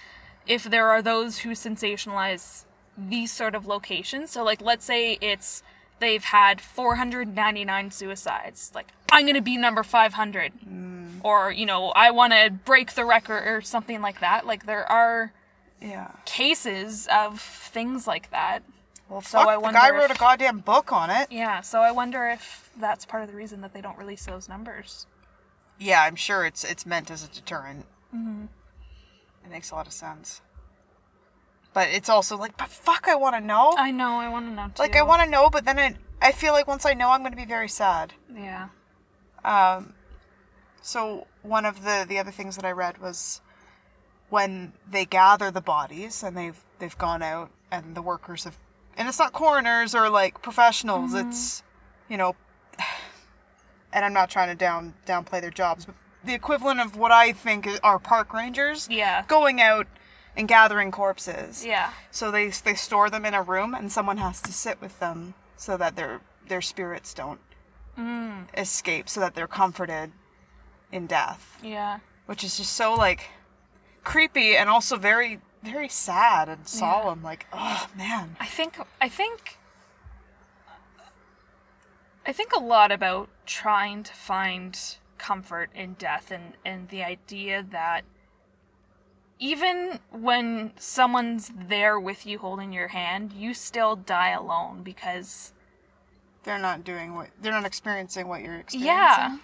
if 0.48 0.63
there 0.63 0.88
are 0.89 1.04
those 1.04 1.38
who 1.39 1.52
sensationalize 1.52 2.63
these 2.98 3.32
sort 3.32 3.54
of 3.54 3.68
locations. 3.68 4.32
So 4.32 4.44
like 4.44 4.60
let's 4.60 4.86
say 4.86 5.20
it's 5.22 5.62
they've 6.04 6.24
had 6.24 6.60
499 6.62 7.92
suicides. 7.92 8.72
Like 8.76 8.88
I'm 9.12 9.24
going 9.24 9.36
to 9.36 9.42
be 9.42 9.58
number 9.58 9.84
500. 9.84 10.52
Or, 11.24 11.52
you 11.52 11.66
know, 11.66 11.92
I 11.96 12.12
want 12.12 12.34
to 12.34 12.52
break 12.52 12.94
the 12.96 13.06
record 13.06 13.48
or 13.48 13.62
something 13.62 14.02
like 14.02 14.20
that. 14.20 14.46
Like 14.46 14.66
there 14.66 14.89
are 14.92 15.32
yeah. 15.82 16.12
cases 16.26 17.08
of 17.12 17.39
things 17.39 18.06
like 18.08 18.30
that. 18.32 18.60
Well, 19.08 19.22
So 19.22 19.39
fuck, 19.39 19.48
I 19.48 19.56
the 19.56 19.72
guy 19.72 19.88
if- 19.89 19.96
wrote 19.96 20.12
a 20.12 20.20
goddamn 20.20 20.60
book 20.60 20.92
on 20.92 21.10
it. 21.10 21.28
Yeah, 21.32 21.62
so 21.62 21.80
I 21.80 21.92
wonder 21.92 22.28
if 22.28 22.70
that's 22.78 23.06
part 23.06 23.24
of 23.24 23.30
the 23.30 23.36
reason 23.36 23.62
that 23.62 23.74
they 23.74 23.82
don't 23.82 23.98
release 23.98 24.26
those 24.26 24.50
numbers. 24.50 25.08
Yeah, 25.80 26.02
I'm 26.04 26.16
sure 26.16 26.46
it's 26.46 26.63
it's 26.63 26.86
meant 26.86 27.10
as 27.10 27.24
a 27.24 27.28
deterrent. 27.30 27.86
Mm-hmm. 28.16 28.46
It 29.46 29.52
makes 29.52 29.72
a 29.72 29.76
lot 29.76 29.88
of 29.88 29.94
sense. 29.94 30.42
But 31.73 31.89
it's 31.89 32.09
also 32.09 32.38
like, 32.38 32.55
but 32.57 32.69
fuck, 32.69 33.07
I 33.07 33.15
want 33.15 33.36
to 33.36 33.41
know. 33.41 33.73
I 33.77 33.91
know, 33.91 34.13
I 34.19 34.29
want 34.29 34.47
to 34.47 34.51
know 34.53 34.67
too. 34.67 34.81
like, 34.81 34.95
I 34.95 35.01
want 35.01 35.23
to 35.23 35.29
know, 35.29 35.49
but 35.49 35.65
then 35.65 35.79
it, 35.79 35.95
I 36.21 36.31
feel 36.31 36.53
like 36.53 36.67
once 36.67 36.86
I 36.86 36.93
know, 36.93 37.09
I'm 37.09 37.21
going 37.21 37.31
to 37.31 37.38
be 37.38 37.45
very 37.45 37.67
sad. 37.69 38.13
Yeah. 38.33 38.67
Um, 39.43 39.93
so 40.81 41.27
one 41.41 41.65
of 41.65 41.83
the 41.83 42.05
the 42.07 42.19
other 42.19 42.31
things 42.31 42.55
that 42.55 42.65
I 42.65 42.71
read 42.71 42.97
was 42.99 43.41
when 44.29 44.73
they 44.89 45.05
gather 45.05 45.51
the 45.51 45.62
bodies 45.62 46.23
and 46.23 46.36
they've 46.38 46.59
they've 46.79 46.97
gone 46.97 47.21
out 47.21 47.49
and 47.71 47.95
the 47.95 48.01
workers 48.01 48.43
have, 48.43 48.57
and 48.97 49.07
it's 49.07 49.19
not 49.19 49.33
coroners 49.33 49.95
or 49.95 50.09
like 50.09 50.41
professionals. 50.41 51.13
It's 51.13 51.63
you 52.09 52.17
know, 52.17 52.36
and 53.93 54.05
I'm 54.05 54.13
not 54.13 54.29
trying 54.29 54.49
to 54.49 54.55
down 54.55 54.93
downplay 55.05 55.41
their 55.41 55.51
jobs, 55.51 55.86
but 55.86 55.95
the 56.23 56.33
equivalent 56.33 56.79
of 56.79 56.95
what 56.97 57.12
I 57.12 57.33
think 57.33 57.67
are 57.83 57.99
park 57.99 58.33
rangers 58.33 58.88
Yeah. 58.89 59.23
going 59.27 59.59
out 59.62 59.88
and 60.36 60.48
gathering 60.48 60.91
corpses. 60.91 61.65
Yeah. 61.65 61.91
So 62.12 62.32
they 62.32 62.50
they 62.50 62.74
store 62.76 63.10
them 63.10 63.26
in 63.26 63.34
a 63.34 63.41
room, 63.41 63.74
and 63.74 63.91
someone 63.91 64.17
has 64.17 64.41
to 64.41 64.52
sit 64.54 64.80
with 64.82 65.00
them 65.00 65.34
so 65.58 65.78
that 65.78 65.96
their 65.96 66.22
their 66.48 66.62
spirits 66.62 67.13
don't 67.13 67.39
Mm. 67.98 68.48
escape, 68.58 69.08
so 69.08 69.19
that 69.19 69.36
they're 69.36 69.48
comforted 69.48 70.12
in 70.91 71.06
death, 71.06 71.60
Yeah. 71.62 72.00
which 72.26 72.43
is 72.43 72.58
just 72.58 72.74
so 72.74 72.96
like 72.96 73.30
creepy 74.04 74.58
and 74.58 74.67
also 74.69 74.98
very 74.98 75.39
very 75.62 75.88
sad 75.89 76.50
and 76.50 76.67
solemn. 76.67 77.22
Like, 77.24 77.46
oh 77.54 77.88
man, 77.96 78.36
I 78.39 78.48
think 78.48 78.78
I 79.00 79.08
think 79.10 79.58
I 82.26 82.32
think 82.34 82.54
a 82.54 82.60
lot 82.60 82.91
about 82.91 83.30
trying 83.46 84.04
to 84.04 84.13
find 84.13 84.80
comfort 85.17 85.69
in 85.76 85.93
death 85.93 86.32
and 86.32 86.54
and 86.65 86.89
the 86.89 87.04
idea 87.04 87.63
that 87.69 88.04
even 89.43 89.99
when 90.10 90.71
someone's 90.77 91.51
there 91.67 91.99
with 91.99 92.25
you 92.25 92.38
holding 92.39 92.71
your 92.71 92.88
hand, 92.88 93.34
you 93.34 93.53
still 93.53 93.97
die 93.97 94.29
alone 94.29 94.84
because 94.84 95.51
they're 96.43 96.58
not 96.58 96.86
doing 96.86 97.13
what 97.13 97.27
they're 97.41 97.51
not 97.51 97.65
experiencing 97.65 98.29
what 98.29 98.41
you're 98.41 98.56
experiencing. 98.60 98.88
Yeah. 98.88 99.38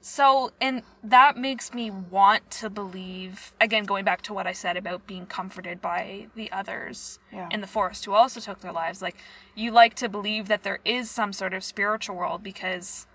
So, 0.00 0.52
and 0.60 0.82
that 1.02 1.36
makes 1.36 1.74
me 1.74 1.90
want 1.90 2.48
to 2.52 2.70
believe, 2.70 3.52
again, 3.60 3.82
going 3.84 4.04
back 4.04 4.22
to 4.22 4.32
what 4.34 4.46
I 4.46 4.52
said 4.52 4.76
about 4.76 5.06
being 5.08 5.26
comforted 5.26 5.80
by 5.80 6.26
the 6.36 6.50
others 6.52 7.18
Yeah. 7.32 7.48
in 7.50 7.60
the 7.62 7.66
forest 7.68 8.04
who 8.04 8.12
also 8.12 8.38
took 8.40 8.60
their 8.60 8.72
lives. 8.72 9.02
Like, 9.02 9.16
you 9.56 9.70
like 9.72 9.94
to 9.96 10.08
believe 10.08 10.46
that 10.48 10.62
there 10.62 10.78
is 10.84 11.10
some 11.10 11.32
sort 11.32 11.52
of 11.52 11.62
spiritual 11.64 12.14
world 12.16 12.42
because 12.44 13.06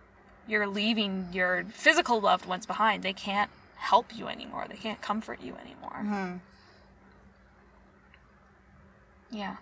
you're 0.45 0.67
leaving 0.67 1.27
your 1.31 1.65
physical 1.73 2.19
loved 2.21 2.45
ones 2.45 2.65
behind. 2.65 3.03
They 3.03 3.12
can't 3.13 3.51
help 3.77 4.15
you 4.15 4.27
anymore, 4.27 4.65
they 4.69 4.75
can't 4.75 5.01
comfort 5.01 5.39
you 5.41 5.55
anymore. 5.55 5.99
Mm-hmm. 5.99 6.37
Yeah. 9.31 9.57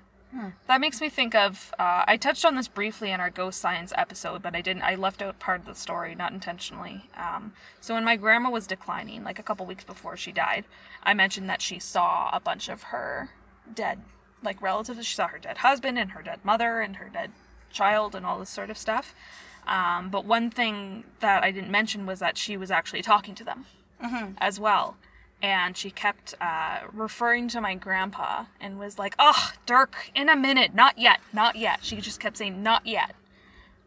That 0.67 0.82
makes 0.82 0.99
me 0.99 1.10
think 1.10 1.34
of. 1.34 1.73
Uh, 1.80 2.04
I 2.08 2.17
touched 2.17 2.43
on 2.43 2.56
this 2.56 2.67
briefly 2.67 3.12
in 3.12 3.19
our 3.19 3.30
ghost 3.30 3.62
science 3.62 3.93
episode, 3.95 4.41
but 4.41 4.56
I 4.56 4.62
didn't. 4.62 4.84
I 4.84 4.95
left 4.95 5.21
out 5.21 5.39
part 5.39 5.62
of 5.62 5.65
the 5.65 5.75
story, 5.75 6.13
not 6.13 6.34
intentionally. 6.34 7.10
Um, 7.15 7.54
so 7.80 7.93
when 7.93 8.04
my 8.04 8.15
grandma 8.15 8.49
was 8.49 8.67
declining, 8.67 9.23
like 9.23 9.39
a 9.39 9.43
couple 9.43 9.65
weeks 9.65 9.84
before 9.84 10.17
she 10.17 10.32
died, 10.32 10.65
I 11.04 11.13
mentioned 11.13 11.49
that 11.49 11.62
she 11.62 11.80
saw 11.80 12.30
a 12.34 12.39
bunch 12.39 12.67
of 12.67 12.84
her 12.84 13.30
dead, 13.73 14.01
like 14.43 14.62
relatives. 14.62 15.06
She 15.06 15.15
saw 15.15 15.28
her 15.28 15.39
dead 15.39 15.60
husband 15.60 15.97
and 15.97 16.12
her 16.12 16.21
dead 16.21 16.39
mother 16.43 16.82
and 16.82 16.97
her 16.97 17.10
dead 17.10 17.32
child 17.71 18.13
and 18.13 18.25
all 18.25 18.39
this 18.39 18.49
sort 18.49 18.69
of 18.69 18.78
stuff. 18.78 19.15
Um, 19.67 20.10
but 20.10 20.25
one 20.25 20.49
thing 20.49 21.06
that 21.21 21.43
I 21.43 21.51
didn't 21.51 21.71
mention 21.71 22.06
was 22.06 22.19
that 22.19 22.38
she 22.38 22.58
was 22.58 22.71
actually 22.71 23.01
talking 23.01 23.36
to 23.36 23.43
them 23.43 23.65
as 24.38 24.60
well. 24.60 24.98
And 25.42 25.76
she 25.78 25.92
kept 25.92 26.34
uh, 26.42 26.80
referring 26.92 27.50
to 27.50 27.62
my 27.62 27.76
grandpa 27.76 28.46
and 28.60 28.80
was 28.80 28.98
like, 28.98 29.16
Oh, 29.20 29.52
Dirk, 29.66 30.12
in 30.16 30.30
a 30.30 30.36
minute, 30.36 30.74
not 30.74 30.98
yet, 30.98 31.20
not 31.34 31.56
yet. 31.56 31.80
She 31.84 31.98
just 31.98 32.20
kept 32.20 32.38
saying, 32.38 32.64
Not 32.64 32.86
yet. 32.88 33.16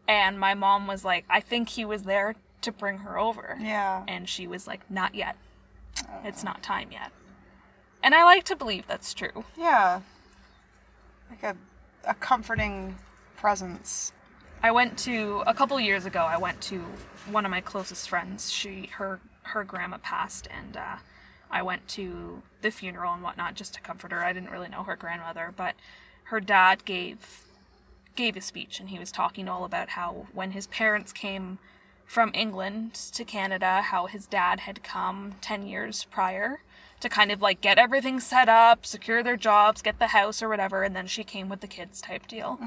And 0.07 0.39
my 0.39 0.53
mom 0.53 0.87
was 0.87 1.03
like, 1.03 1.25
I 1.29 1.39
think 1.39 1.69
he 1.69 1.85
was 1.85 2.03
there 2.03 2.35
to 2.61 2.71
bring 2.71 2.99
her 2.99 3.17
over. 3.17 3.57
Yeah. 3.59 4.03
And 4.07 4.29
she 4.29 4.47
was 4.47 4.67
like, 4.67 4.89
Not 4.89 5.15
yet. 5.15 5.35
It's 6.23 6.43
not 6.43 6.63
time 6.63 6.91
yet. 6.91 7.11
And 8.01 8.15
I 8.15 8.23
like 8.23 8.45
to 8.45 8.55
believe 8.55 8.87
that's 8.87 9.13
true. 9.13 9.43
Yeah. 9.57 10.01
Like 11.29 11.43
a 11.43 11.55
a 12.05 12.13
comforting 12.15 12.95
presence. 13.37 14.11
I 14.61 14.71
went 14.71 14.97
to 14.99 15.43
a 15.47 15.53
couple 15.53 15.79
years 15.79 16.05
ago. 16.05 16.19
I 16.19 16.37
went 16.37 16.59
to 16.63 16.83
one 17.31 17.45
of 17.45 17.51
my 17.51 17.61
closest 17.61 18.09
friends. 18.09 18.51
She 18.51 18.89
her 18.93 19.19
her 19.43 19.63
grandma 19.63 19.97
passed, 19.97 20.47
and 20.55 20.77
uh, 20.77 20.97
I 21.49 21.61
went 21.61 21.87
to 21.89 22.43
the 22.61 22.71
funeral 22.71 23.13
and 23.13 23.23
whatnot 23.23 23.55
just 23.55 23.73
to 23.75 23.81
comfort 23.81 24.11
her. 24.11 24.23
I 24.23 24.33
didn't 24.33 24.51
really 24.51 24.69
know 24.69 24.83
her 24.83 24.95
grandmother, 24.95 25.53
but 25.55 25.75
her 26.25 26.39
dad 26.39 26.85
gave 26.85 27.45
gave 28.15 28.35
a 28.35 28.41
speech, 28.41 28.79
and 28.79 28.89
he 28.89 28.99
was 28.99 29.11
talking 29.11 29.47
all 29.47 29.63
about 29.63 29.89
how 29.89 30.27
when 30.33 30.51
his 30.51 30.67
parents 30.67 31.13
came 31.13 31.57
from 32.05 32.31
England 32.33 32.93
to 32.93 33.23
Canada, 33.23 33.81
how 33.81 34.07
his 34.07 34.27
dad 34.27 34.61
had 34.61 34.83
come 34.83 35.35
ten 35.41 35.65
years 35.65 36.05
prior 36.05 36.61
to 36.99 37.07
kind 37.07 37.31
of 37.31 37.41
like 37.41 37.61
get 37.61 37.77
everything 37.77 38.19
set 38.19 38.49
up, 38.49 38.85
secure 38.85 39.23
their 39.23 39.37
jobs, 39.37 39.81
get 39.81 39.99
the 39.99 40.07
house 40.07 40.41
or 40.43 40.49
whatever, 40.49 40.83
and 40.83 40.93
then 40.95 41.07
she 41.07 41.23
came 41.23 41.47
with 41.47 41.61
the 41.61 41.67
kids 41.67 42.01
type 42.01 42.27
deal. 42.27 42.59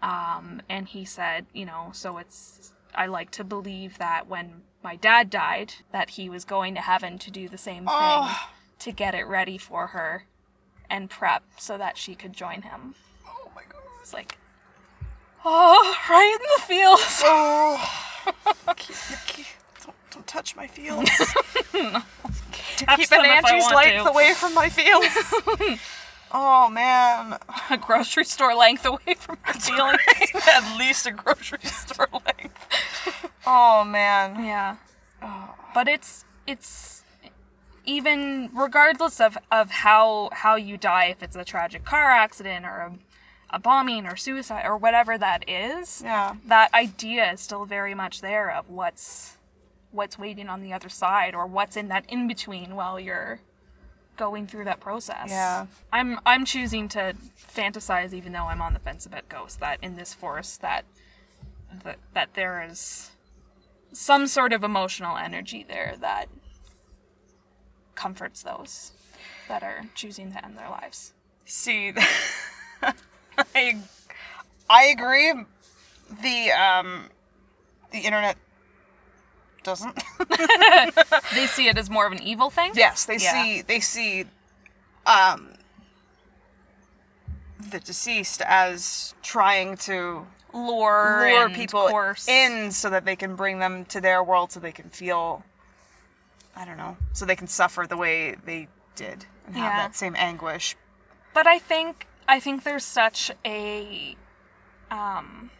Um, 0.00 0.62
and 0.70 0.88
he 0.88 1.04
said, 1.04 1.44
you 1.52 1.66
know, 1.66 1.90
so 1.92 2.16
it's, 2.16 2.72
I 2.94 3.06
like 3.06 3.30
to 3.32 3.44
believe 3.44 3.98
that 3.98 4.26
when 4.26 4.62
my 4.84 4.96
dad 4.96 5.30
died, 5.30 5.74
that 5.92 6.10
he 6.10 6.28
was 6.28 6.44
going 6.44 6.74
to 6.74 6.80
heaven 6.82 7.18
to 7.18 7.30
do 7.30 7.48
the 7.48 7.58
same 7.58 7.84
thing 7.86 7.88
Oh. 7.88 8.50
to 8.80 8.92
get 8.92 9.14
it 9.14 9.24
ready 9.26 9.56
for 9.56 9.88
her 9.88 10.26
and 10.90 11.08
prep 11.08 11.42
so 11.58 11.78
that 11.78 11.96
she 11.96 12.14
could 12.14 12.34
join 12.34 12.62
him. 12.62 12.94
Oh 13.26 13.50
my 13.56 13.62
god. 13.68 13.80
It's 14.02 14.12
like, 14.12 14.36
oh, 15.44 15.96
right 16.10 16.38
in 16.38 16.46
the 16.54 16.62
feels. 16.66 17.22
Oh. 17.24 17.90
don't, 19.84 19.96
don't 20.10 20.26
touch 20.26 20.54
my 20.54 20.66
feels. 20.66 21.08
Touch 22.76 22.98
keep 22.98 23.12
an 23.12 23.24
Angie's 23.24 23.70
length 23.70 24.06
away 24.06 24.34
from 24.34 24.52
my 24.52 24.68
feels. 24.68 25.78
oh 26.34 26.68
man. 26.68 27.38
A 27.70 27.76
grocery 27.78 28.24
store 28.24 28.54
length 28.54 28.84
away 28.84 29.14
from 29.16 29.38
her 29.42 29.54
feelings. 29.54 30.00
At 30.48 30.76
least 30.78 31.06
a 31.06 31.12
grocery 31.12 31.58
store 31.64 32.08
length. 32.12 33.30
Oh 33.46 33.84
man. 33.84 34.44
Yeah. 34.44 34.76
Oh. 35.22 35.54
But 35.72 35.88
it's 35.88 36.24
it's 36.46 37.02
even 37.86 38.50
regardless 38.54 39.20
of, 39.20 39.36
of 39.52 39.70
how 39.70 40.28
how 40.32 40.56
you 40.56 40.76
die, 40.76 41.06
if 41.06 41.22
it's 41.22 41.36
a 41.36 41.44
tragic 41.44 41.84
car 41.84 42.10
accident 42.10 42.64
or 42.66 42.76
a, 43.50 43.56
a 43.56 43.58
bombing 43.58 44.06
or 44.06 44.16
suicide 44.16 44.64
or 44.66 44.76
whatever 44.76 45.16
that 45.18 45.48
is, 45.48 46.02
Yeah. 46.04 46.34
that 46.46 46.72
idea 46.74 47.32
is 47.32 47.40
still 47.40 47.64
very 47.64 47.94
much 47.94 48.20
there 48.20 48.50
of 48.50 48.68
what's 48.70 49.36
what's 49.92 50.18
waiting 50.18 50.48
on 50.48 50.60
the 50.60 50.72
other 50.72 50.88
side 50.88 51.34
or 51.34 51.46
what's 51.46 51.76
in 51.76 51.88
that 51.88 52.04
in 52.08 52.26
between 52.26 52.74
while 52.74 52.98
you're 52.98 53.38
going 54.16 54.46
through 54.46 54.64
that 54.64 54.80
process. 54.80 55.28
Yeah. 55.28 55.66
I'm 55.92 56.18
I'm 56.24 56.44
choosing 56.44 56.88
to 56.90 57.14
fantasize 57.54 58.12
even 58.12 58.32
though 58.32 58.46
I'm 58.46 58.60
on 58.60 58.72
the 58.72 58.80
fence 58.80 59.06
about 59.06 59.28
ghosts 59.28 59.56
that 59.58 59.78
in 59.82 59.96
this 59.96 60.14
forest 60.14 60.60
that 60.62 60.84
that, 61.82 61.98
that 62.12 62.34
there 62.34 62.66
is 62.68 63.10
some 63.92 64.26
sort 64.26 64.52
of 64.52 64.64
emotional 64.64 65.16
energy 65.16 65.64
there 65.66 65.94
that 66.00 66.26
comforts 67.94 68.42
those 68.42 68.92
that 69.48 69.62
are 69.62 69.82
choosing 69.94 70.32
to 70.32 70.44
end 70.44 70.58
their 70.58 70.68
lives. 70.68 71.12
See, 71.44 71.92
I, 73.54 73.78
I 74.68 74.84
agree. 74.86 75.32
The 76.22 76.50
um, 76.52 77.08
the 77.92 77.98
internet 77.98 78.36
doesn't. 79.64 79.98
They 81.34 81.46
see 81.46 81.68
it 81.68 81.76
as 81.76 81.90
more 81.90 82.06
of 82.06 82.12
an 82.12 82.22
evil 82.22 82.50
thing. 82.50 82.72
yes, 82.74 83.04
they 83.06 83.16
Yeah. 83.16 83.32
see 83.42 83.62
they 83.62 83.80
see 83.80 84.26
um 85.06 85.54
the 87.70 87.80
deceased 87.80 88.42
as 88.46 89.14
trying 89.22 89.76
to 89.78 90.26
Lure, 90.52 91.26
lure 91.28 91.50
people 91.50 91.88
course. 91.88 92.28
in 92.28 92.70
so 92.70 92.88
that 92.90 93.04
they 93.04 93.16
can 93.16 93.34
bring 93.34 93.58
them 93.58 93.84
to 93.86 94.00
their 94.00 94.22
world 94.22 94.52
so 94.52 94.60
they 94.60 94.70
can 94.72 94.88
feel 94.90 95.42
I 96.56 96.64
don't 96.64 96.76
know, 96.76 96.96
so 97.12 97.24
they 97.24 97.34
can 97.34 97.48
suffer 97.48 97.84
the 97.88 97.96
way 97.96 98.36
they 98.46 98.68
did 98.94 99.26
and 99.46 99.56
have 99.56 99.72
Yeah. 99.72 99.76
that 99.78 99.96
same 99.96 100.14
anguish. 100.16 100.76
But 101.32 101.46
I 101.48 101.58
think 101.58 102.06
I 102.28 102.38
think 102.38 102.62
there's 102.62 102.84
such 102.84 103.32
a 103.44 104.16
um, 104.90 105.50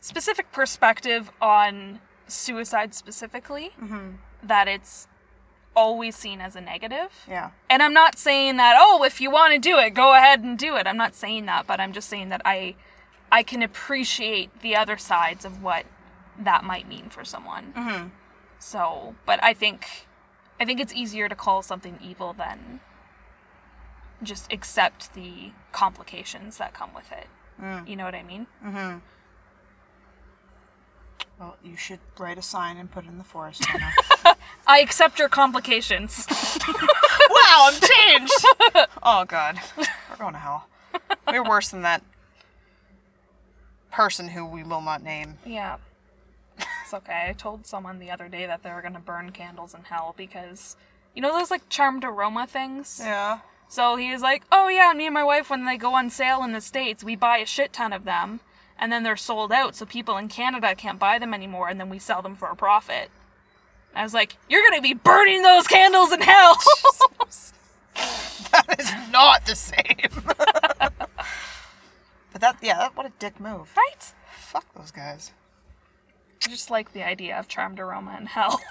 specific 0.00 0.50
perspective 0.50 1.30
on 1.40 2.00
suicide 2.30 2.94
specifically 2.94 3.70
mm-hmm. 3.80 4.12
that 4.42 4.68
it's 4.68 5.08
always 5.76 6.16
seen 6.16 6.40
as 6.40 6.56
a 6.56 6.60
negative. 6.60 7.24
Yeah. 7.28 7.50
And 7.68 7.82
I'm 7.82 7.92
not 7.92 8.18
saying 8.18 8.56
that 8.56 8.76
oh 8.78 9.04
if 9.04 9.20
you 9.20 9.30
want 9.30 9.54
to 9.54 9.58
do 9.58 9.78
it 9.78 9.90
go 9.90 10.14
ahead 10.14 10.40
and 10.40 10.58
do 10.58 10.76
it. 10.76 10.86
I'm 10.86 10.96
not 10.96 11.14
saying 11.14 11.46
that, 11.46 11.66
but 11.66 11.80
I'm 11.80 11.92
just 11.92 12.08
saying 12.08 12.28
that 12.30 12.42
I 12.44 12.74
I 13.32 13.42
can 13.42 13.62
appreciate 13.62 14.60
the 14.60 14.74
other 14.76 14.96
sides 14.96 15.44
of 15.44 15.62
what 15.62 15.86
that 16.38 16.64
might 16.64 16.88
mean 16.88 17.10
for 17.10 17.24
someone. 17.24 17.72
Mm-hmm. 17.76 18.08
So, 18.58 19.14
but 19.26 19.42
I 19.42 19.54
think 19.54 20.06
I 20.58 20.64
think 20.64 20.80
it's 20.80 20.92
easier 20.92 21.28
to 21.28 21.34
call 21.34 21.62
something 21.62 21.98
evil 22.02 22.34
than 22.34 22.80
just 24.22 24.52
accept 24.52 25.14
the 25.14 25.52
complications 25.72 26.58
that 26.58 26.74
come 26.74 26.92
with 26.94 27.10
it. 27.12 27.26
Mm. 27.60 27.88
You 27.88 27.96
know 27.96 28.04
what 28.04 28.14
I 28.14 28.22
mean? 28.22 28.46
Mm-hmm. 28.64 28.98
Well, 31.40 31.56
you 31.64 31.74
should 31.74 32.00
write 32.18 32.36
a 32.36 32.42
sign 32.42 32.76
and 32.76 32.90
put 32.90 33.04
it 33.06 33.08
in 33.08 33.16
the 33.16 33.24
forest. 33.24 33.64
I 34.66 34.80
accept 34.80 35.18
your 35.18 35.30
complications. 35.30 36.26
wow, 36.68 37.70
I'm 37.72 37.80
changed. 37.80 38.46
oh 39.02 39.24
god, 39.26 39.58
we're 39.76 40.16
going 40.18 40.34
to 40.34 40.38
hell. 40.38 40.68
We're 41.26 41.42
worse 41.48 41.70
than 41.70 41.80
that 41.82 42.02
person 43.90 44.28
who 44.28 44.44
we 44.44 44.62
will 44.62 44.82
not 44.82 45.02
name. 45.02 45.38
yeah. 45.46 45.78
It's 46.82 46.92
okay. 46.92 47.28
I 47.30 47.32
told 47.32 47.66
someone 47.66 47.98
the 48.00 48.10
other 48.10 48.28
day 48.28 48.44
that 48.46 48.62
they 48.62 48.70
were 48.70 48.82
going 48.82 48.92
to 48.92 49.00
burn 49.00 49.30
candles 49.32 49.72
in 49.74 49.84
hell 49.84 50.14
because 50.18 50.76
you 51.14 51.22
know 51.22 51.32
those 51.32 51.50
like 51.50 51.68
charmed 51.70 52.04
aroma 52.04 52.46
things? 52.46 53.00
Yeah. 53.02 53.38
So 53.68 53.96
he 53.96 54.12
was 54.12 54.20
like, 54.20 54.42
"Oh 54.52 54.68
yeah, 54.68 54.92
me 54.94 55.06
and 55.06 55.14
my 55.14 55.24
wife 55.24 55.48
when 55.48 55.64
they 55.64 55.78
go 55.78 55.94
on 55.94 56.10
sale 56.10 56.42
in 56.44 56.52
the 56.52 56.60
states, 56.60 57.02
we 57.02 57.16
buy 57.16 57.38
a 57.38 57.46
shit 57.46 57.72
ton 57.72 57.94
of 57.94 58.04
them, 58.04 58.40
and 58.80 58.90
then 58.90 59.04
they're 59.04 59.16
sold 59.16 59.52
out, 59.52 59.76
so 59.76 59.86
people 59.86 60.16
in 60.16 60.26
Canada 60.26 60.74
can't 60.74 60.98
buy 60.98 61.20
them 61.20 61.32
anymore, 61.32 61.68
and 61.68 61.78
then 61.78 61.88
we 61.88 62.00
sell 62.00 62.22
them 62.22 62.34
for 62.34 62.48
a 62.48 62.56
profit." 62.56 63.08
I 63.94 64.02
was 64.02 64.14
like, 64.14 64.36
"You're 64.48 64.68
gonna 64.68 64.82
be 64.82 64.94
burning 64.94 65.42
those 65.42 65.68
candles 65.68 66.10
in 66.12 66.22
hell." 66.22 66.56
That 68.52 68.80
is 68.80 68.90
not 69.12 69.46
the 69.46 69.54
same. 69.54 70.10
but 72.32 72.40
that, 72.40 72.56
yeah, 72.62 72.78
that, 72.78 72.96
what 72.96 73.06
a 73.06 73.12
dick 73.18 73.38
move. 73.38 73.70
right? 73.76 74.12
Fuck 74.32 74.64
those 74.74 74.90
guys. 74.90 75.32
I 76.44 76.48
just 76.48 76.70
like 76.70 76.92
the 76.92 77.06
idea 77.06 77.38
of 77.38 77.46
charmed 77.48 77.78
aroma 77.78 78.16
in 78.18 78.26
hell. 78.26 78.60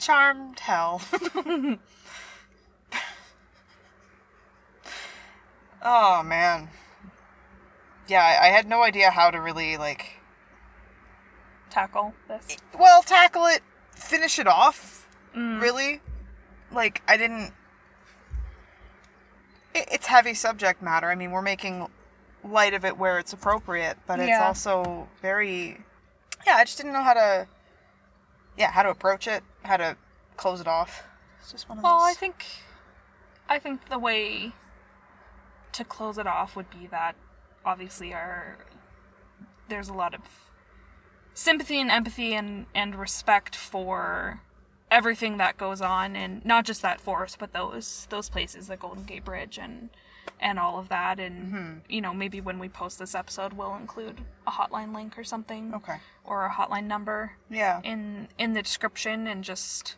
Charmed 0.00 0.60
hell. 0.60 1.02
oh 5.82 6.22
man. 6.22 6.68
Yeah, 8.08 8.22
I, 8.22 8.46
I 8.46 8.50
had 8.50 8.68
no 8.68 8.82
idea 8.82 9.10
how 9.10 9.30
to 9.30 9.40
really 9.40 9.76
like 9.76 10.06
Tackle 11.70 12.14
this. 12.28 12.56
well 12.78 13.02
tackle 13.02 13.46
it 13.46 13.60
finish 13.94 14.38
it 14.38 14.46
off 14.46 15.00
Mm. 15.34 15.60
really 15.60 16.00
like 16.70 17.02
i 17.08 17.16
didn't 17.16 17.52
it, 19.74 19.88
it's 19.90 20.06
heavy 20.06 20.32
subject 20.34 20.80
matter 20.80 21.08
i 21.10 21.16
mean 21.16 21.32
we're 21.32 21.42
making 21.42 21.88
light 22.44 22.72
of 22.74 22.84
it 22.84 22.96
where 22.96 23.18
it's 23.18 23.32
appropriate 23.32 23.96
but 24.06 24.20
it's 24.20 24.28
Yeah. 24.28 24.46
also 24.46 25.08
very 25.20 25.80
yeah 26.46 26.54
i 26.54 26.64
just 26.64 26.76
didn't 26.76 26.92
know 26.92 27.02
how 27.02 27.14
to 27.14 27.48
yeah 28.56 28.70
how 28.70 28.84
to 28.84 28.90
approach 28.90 29.26
it 29.26 29.42
how 29.64 29.76
to 29.76 29.96
close 30.36 30.60
it 30.60 30.68
off 30.68 31.02
it's 31.40 31.50
just 31.50 31.68
one 31.68 31.78
of 31.78 31.82
Well, 31.84 31.94
those 31.94 32.00
Well, 32.02 32.10
I 32.10 32.14
think, 32.14 32.44
I 33.48 33.58
think 33.58 33.88
the 33.88 33.98
way 33.98 34.52
to 35.72 35.84
close 35.84 36.16
it 36.18 36.26
off 36.28 36.54
would 36.54 36.70
be 36.70 36.86
that 36.92 37.16
obviously 37.64 38.12
are 38.12 38.58
there's 39.68 39.88
a 39.88 39.94
lot 39.94 40.14
of 40.14 40.20
sympathy 41.32 41.80
and 41.80 41.90
empathy 41.90 42.34
and 42.34 42.66
and 42.74 42.94
respect 42.94 43.56
for 43.56 44.40
everything 44.90 45.38
that 45.38 45.56
goes 45.56 45.80
on 45.80 46.14
and 46.14 46.44
not 46.44 46.64
just 46.64 46.82
that 46.82 47.00
forest 47.00 47.38
but 47.38 47.52
those 47.52 48.06
those 48.10 48.28
places 48.28 48.68
the 48.68 48.76
golden 48.76 49.04
gate 49.04 49.24
bridge 49.24 49.58
and 49.58 49.88
and 50.40 50.58
all 50.58 50.78
of 50.78 50.88
that. 50.88 51.18
And 51.18 51.52
mm-hmm. 51.52 51.72
you 51.88 52.00
know 52.00 52.12
maybe 52.12 52.40
when 52.40 52.58
we 52.58 52.68
post 52.68 52.98
this 52.98 53.14
episode 53.14 53.52
we'll 53.54 53.74
include 53.74 54.20
a 54.46 54.50
hotline 54.50 54.94
link 54.94 55.18
or 55.18 55.24
something 55.24 55.74
okay. 55.74 55.96
or 56.24 56.46
a 56.46 56.50
hotline 56.50 56.84
number 56.84 57.32
yeah. 57.50 57.80
in 57.82 58.28
in 58.38 58.52
the 58.52 58.62
description 58.62 59.26
and 59.26 59.42
just 59.44 59.96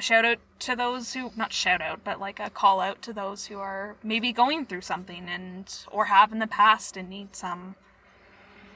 a 0.00 0.02
shout 0.02 0.24
out 0.24 0.38
to 0.58 0.74
those 0.74 1.12
who 1.12 1.30
not 1.36 1.52
shout 1.52 1.82
out 1.82 2.00
but 2.02 2.18
like 2.18 2.40
a 2.40 2.48
call 2.48 2.80
out 2.80 3.02
to 3.02 3.12
those 3.12 3.46
who 3.46 3.58
are 3.58 3.96
maybe 4.02 4.32
going 4.32 4.64
through 4.64 4.80
something 4.80 5.28
and 5.28 5.84
or 5.92 6.06
have 6.06 6.32
in 6.32 6.38
the 6.38 6.46
past 6.46 6.96
and 6.96 7.10
need 7.10 7.36
some 7.36 7.74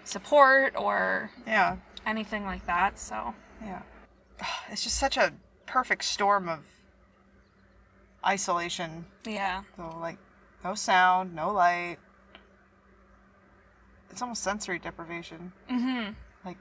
support 0.05 0.75
or 0.77 1.31
yeah. 1.47 1.77
anything 2.07 2.45
like 2.45 2.67
that 2.67 2.99
so. 2.99 3.35
Yeah. 3.63 3.83
It's 4.71 4.85
just 4.85 4.99
such 4.99 5.17
a 5.17 5.33
perfect 5.65 6.05
storm 6.05 6.47
of 6.49 6.61
isolation. 8.27 9.07
Yeah. 9.25 9.63
So 9.77 9.97
like 9.99 10.19
no 10.63 10.75
sound, 10.75 11.35
no 11.35 11.51
light. 11.53 11.97
It's 14.11 14.21
almost 14.21 14.43
sensory 14.43 14.79
deprivation. 14.79 15.53
mm-hmm. 15.71 16.13
Like 16.45 16.59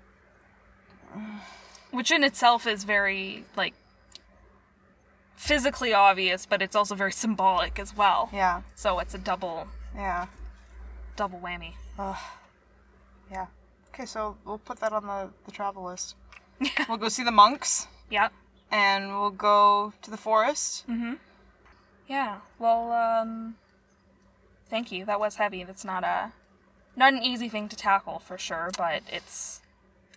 which 1.91 2.11
in 2.11 2.23
itself 2.23 2.65
is 2.65 2.85
very 2.85 3.43
like 3.57 3.73
physically 5.43 5.93
obvious 5.93 6.45
but 6.45 6.61
it's 6.61 6.75
also 6.75 6.95
very 6.95 7.11
symbolic 7.11 7.77
as 7.77 7.95
well 7.95 8.29
yeah, 8.33 8.61
so 8.75 8.99
it's 8.99 9.13
a 9.13 9.17
double 9.17 9.67
yeah. 9.95 10.27
double 11.15 11.39
whammy 11.39 11.73
Ugh. 11.99 12.17
Yeah. 13.31 13.45
Okay, 13.93 14.05
so 14.05 14.35
we'll 14.45 14.57
put 14.57 14.79
that 14.79 14.93
on 14.93 15.05
the, 15.05 15.29
the 15.45 15.51
travel 15.51 15.83
list. 15.83 16.15
Yeah. 16.59 16.69
We'll 16.89 16.97
go 16.97 17.09
see 17.09 17.23
the 17.23 17.31
monks 17.31 17.87
yeah 18.09 18.29
and 18.71 19.09
we'll 19.19 19.31
go 19.31 19.93
to 20.01 20.11
the 20.11 20.17
forest. 20.17 20.85
Mm-hmm. 20.87 21.13
Yeah. 22.07 22.37
Well, 22.59 22.91
um 22.91 23.55
thank 24.69 24.91
you. 24.91 25.05
That 25.05 25.19
was 25.19 25.35
heavy. 25.35 25.63
That's 25.63 25.85
not 25.85 26.03
a 26.03 26.31
not 26.95 27.13
an 27.13 27.21
easy 27.23 27.49
thing 27.49 27.69
to 27.69 27.75
tackle 27.75 28.19
for 28.19 28.37
sure, 28.37 28.69
but 28.77 29.01
it's 29.11 29.61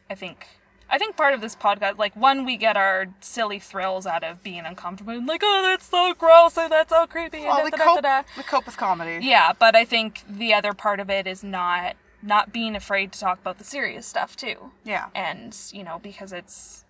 I 0.08 0.14
think 0.14 0.46
I 0.88 0.98
think 0.98 1.16
part 1.16 1.34
of 1.34 1.40
this 1.40 1.54
podcast 1.56 1.98
like 1.98 2.14
one 2.16 2.44
we 2.44 2.56
get 2.56 2.76
our 2.76 3.06
silly 3.20 3.58
thrills 3.58 4.06
out 4.06 4.22
of 4.24 4.42
being 4.42 4.64
uncomfortable 4.64 5.12
and 5.12 5.26
like, 5.26 5.42
oh 5.44 5.62
that's 5.62 5.86
so 5.88 6.14
gross 6.14 6.56
and 6.56 6.70
that's 6.72 6.90
so 6.90 7.06
creepy 7.06 7.38
and 7.38 7.46
Well, 7.48 7.64
we 7.64 7.70
cope, 7.70 8.02
da, 8.02 8.22
da." 8.22 8.28
we 8.36 8.42
cope 8.42 8.66
with 8.66 8.76
comedy. 8.76 9.24
Yeah, 9.24 9.52
but 9.58 9.74
I 9.76 9.84
think 9.84 10.22
the 10.28 10.54
other 10.54 10.72
part 10.72 11.00
of 11.00 11.10
it 11.10 11.26
is 11.26 11.42
not 11.44 11.96
not 12.22 12.52
being 12.52 12.74
afraid 12.74 13.12
to 13.12 13.20
talk 13.20 13.38
about 13.40 13.58
the 13.58 13.64
serious 13.64 14.06
stuff 14.06 14.36
too 14.36 14.70
Yeah. 14.84 15.06
and 15.14 15.56
you 15.72 15.84
know 15.84 16.00
because 16.02 16.32
it's 16.32 16.84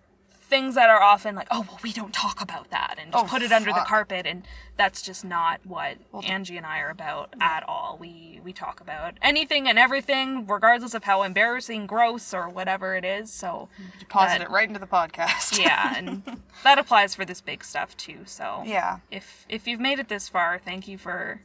things 0.49 0.75
that 0.75 0.89
are 0.89 1.01
often 1.01 1.35
like 1.35 1.47
oh 1.51 1.65
well 1.67 1.77
we 1.83 1.91
don't 1.91 2.13
talk 2.13 2.39
about 2.41 2.69
that 2.69 2.95
and 3.01 3.11
just 3.11 3.25
Oh, 3.25 3.27
put 3.27 3.41
it 3.41 3.51
under 3.51 3.71
the 3.73 3.83
carpet 3.85 4.25
and 4.25 4.43
that's 4.77 5.01
just 5.01 5.25
not 5.25 5.59
what 5.65 5.97
angie 6.23 6.55
and 6.55 6.65
i 6.65 6.79
are 6.79 6.89
about 6.89 7.33
at 7.41 7.63
all 7.67 7.97
we 7.99 8.39
we 8.43 8.53
talk 8.53 8.79
about 8.79 9.15
anything 9.21 9.67
and 9.67 9.77
everything 9.77 10.47
regardless 10.47 10.93
of 10.93 11.03
how 11.03 11.23
embarrassing 11.23 11.85
gross 11.85 12.33
or 12.33 12.47
whatever 12.47 12.95
it 12.95 13.03
is 13.03 13.29
so 13.29 13.67
Deposit 13.99 14.39
that- 14.39 14.41
it 14.43 14.49
right 14.49 14.67
into 14.67 14.79
the 14.79 14.87
podcast. 14.87 15.59
yeah 15.59 15.93
and 15.97 16.23
that 16.63 16.77
applies 16.79 17.13
for 17.13 17.25
this 17.25 17.41
big 17.41 17.61
stuff 17.63 17.97
too 17.97 18.19
so 18.25 18.63
yeah. 18.65 18.99
if 19.11 19.45
if 19.49 19.67
you've 19.67 19.81
made 19.81 19.99
it 19.99 20.07
this 20.07 20.29
far 20.29 20.59
thank 20.63 20.87
you 20.87 20.97
for 20.97 21.41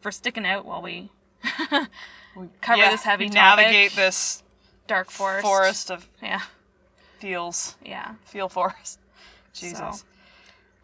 for 0.00 0.10
sticking 0.10 0.44
out 0.44 0.64
while 0.64 0.82
we 0.82 1.10
cover 2.60 2.78
Yeah, 2.78 2.90
this 2.90 3.02
heavy 3.02 3.24
we 3.26 3.30
topic. 3.30 3.64
Navigate 3.66 3.92
this 3.96 4.42
dark 4.86 5.10
forest. 5.10 5.44
forest 5.44 5.90
of 5.90 6.08
Yeah. 6.22 6.40
Feels. 7.20 7.76
Yeah. 7.84 8.14
Feel 8.24 8.48
for 8.48 8.70
us. 8.80 8.98
Jesus. 9.52 9.78
So, 9.78 10.04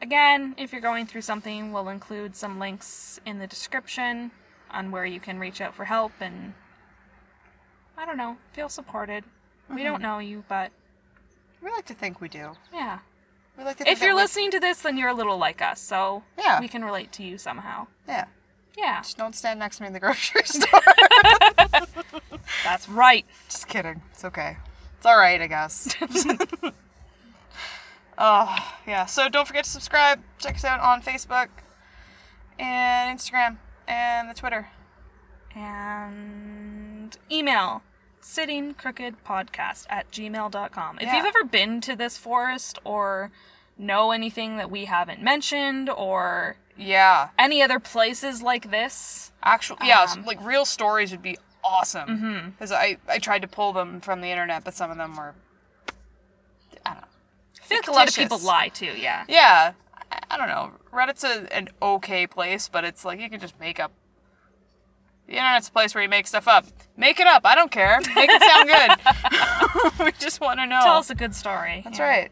again, 0.02 0.54
if 0.58 0.72
you're 0.72 0.80
going 0.80 1.06
through 1.06 1.22
something, 1.22 1.72
we'll 1.72 1.88
include 1.88 2.36
some 2.36 2.58
links 2.58 3.18
in 3.26 3.38
the 3.38 3.46
description 3.46 4.30
on 4.70 4.90
where 4.90 5.06
you 5.06 5.20
can 5.20 5.38
reach 5.38 5.60
out 5.60 5.74
for 5.74 5.84
help 5.84 6.12
and 6.20 6.52
I 7.96 8.04
don't 8.04 8.16
know, 8.18 8.36
feel 8.52 8.68
supported. 8.68 9.24
We 9.70 9.82
don't 9.82 9.94
mm-hmm. 9.94 10.02
know 10.02 10.18
you, 10.18 10.44
but 10.48 10.70
We 11.62 11.70
like 11.70 11.86
to 11.86 11.94
think 11.94 12.20
we 12.20 12.28
do. 12.28 12.52
yeah. 12.72 12.98
We 13.56 13.64
like 13.64 13.78
to 13.78 13.84
think 13.84 13.96
If 13.96 14.02
you're 14.02 14.14
we- 14.14 14.20
listening 14.20 14.50
to 14.50 14.60
this, 14.60 14.82
then 14.82 14.98
you're 14.98 15.08
a 15.08 15.14
little 15.14 15.38
like 15.38 15.62
us, 15.62 15.80
so 15.80 16.22
Yeah. 16.38 16.60
we 16.60 16.68
can 16.68 16.84
relate 16.84 17.10
to 17.12 17.22
you 17.22 17.38
somehow. 17.38 17.86
Yeah. 18.06 18.26
Yeah, 18.76 19.00
Just 19.00 19.16
don't 19.16 19.34
stand 19.34 19.58
next 19.58 19.78
to 19.78 19.84
me 19.84 19.86
in 19.86 19.92
the 19.94 20.00
grocery 20.00 20.42
store. 20.44 20.82
that's 22.62 22.88
right. 22.90 23.24
Just 23.48 23.68
kidding. 23.68 24.02
It's 24.12 24.24
okay. 24.26 24.58
It's 25.06 25.12
all 25.12 25.18
right, 25.20 25.40
I 25.40 25.46
guess. 25.46 25.94
oh, 28.18 28.72
yeah. 28.88 29.06
So 29.06 29.28
don't 29.28 29.46
forget 29.46 29.62
to 29.62 29.70
subscribe. 29.70 30.20
Check 30.40 30.56
us 30.56 30.64
out 30.64 30.80
on 30.80 31.00
Facebook 31.00 31.46
and 32.58 33.16
Instagram 33.16 33.58
and 33.86 34.28
the 34.28 34.34
Twitter. 34.34 34.66
And 35.54 37.16
email 37.30 37.82
sittingcrookedpodcast 38.20 39.86
at 39.88 40.10
gmail.com. 40.10 40.98
If 40.98 41.04
Yeah. 41.06 41.16
you've 41.18 41.26
ever 41.26 41.44
been 41.44 41.80
to 41.82 41.94
this 41.94 42.18
forest 42.18 42.80
or 42.82 43.30
know 43.78 44.10
anything 44.10 44.56
that 44.56 44.72
we 44.72 44.86
haven't 44.86 45.22
mentioned 45.22 45.88
or 45.88 46.56
Yeah. 46.76 47.28
any 47.38 47.62
other 47.62 47.78
places 47.78 48.42
like 48.42 48.72
this, 48.72 49.30
Actual, 49.40 49.76
yeah, 49.84 50.04
Um, 50.10 50.24
like 50.24 50.38
real 50.40 50.64
stories 50.64 51.12
would 51.12 51.22
be 51.22 51.38
awesome. 51.66 52.52
Because 52.52 52.72
I, 52.72 52.96
I 53.08 53.18
tried 53.18 53.42
to 53.42 53.48
pull 53.48 53.72
them 53.72 54.00
from 54.00 54.20
the 54.20 54.28
internet, 54.28 54.64
but 54.64 54.74
some 54.74 54.90
of 54.90 54.96
them 54.96 55.16
were, 55.16 55.34
I 56.84 56.90
don't 56.90 57.00
know. 57.00 57.08
I 57.62 57.66
feel 57.66 57.78
like 57.78 57.88
a 57.88 57.92
lot 57.92 58.08
of 58.08 58.14
people 58.14 58.38
lie 58.38 58.68
too, 58.68 58.92
yeah. 58.96 59.24
Yeah, 59.28 59.72
I, 60.10 60.18
I 60.30 60.36
don't 60.36 60.48
know. 60.48 60.72
Reddit's 60.92 61.24
a, 61.24 61.52
an 61.54 61.68
okay 61.82 62.26
place, 62.26 62.68
but 62.68 62.84
it's 62.84 63.04
like 63.04 63.20
you 63.20 63.28
can 63.28 63.40
just 63.40 63.58
make 63.60 63.80
up. 63.80 63.92
The 65.26 65.32
internet's 65.32 65.68
a 65.68 65.72
place 65.72 65.92
where 65.92 66.02
you 66.04 66.08
make 66.08 66.28
stuff 66.28 66.46
up. 66.46 66.66
Make 66.96 67.18
it 67.18 67.26
up. 67.26 67.42
I 67.44 67.56
don't 67.56 67.70
care. 67.70 67.98
Make 68.14 68.30
it 68.30 68.42
sound 68.42 69.98
good. 69.98 70.04
we 70.04 70.12
just 70.20 70.40
want 70.40 70.60
to 70.60 70.66
know. 70.66 70.80
Tell 70.82 70.98
us 70.98 71.10
a 71.10 71.16
good 71.16 71.34
story. 71.34 71.80
That's 71.84 71.98
yeah. 71.98 72.08
right. 72.08 72.30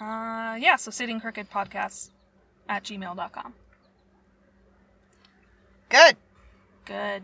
Uh, 0.00 0.56
yeah, 0.56 0.74
so 0.74 0.90
Sitting 0.90 1.20
Crooked 1.20 1.48
podcasts 1.48 2.10
at 2.68 2.82
gmail.com. 2.82 3.54
Good. 5.88 6.16
Good. 6.84 7.22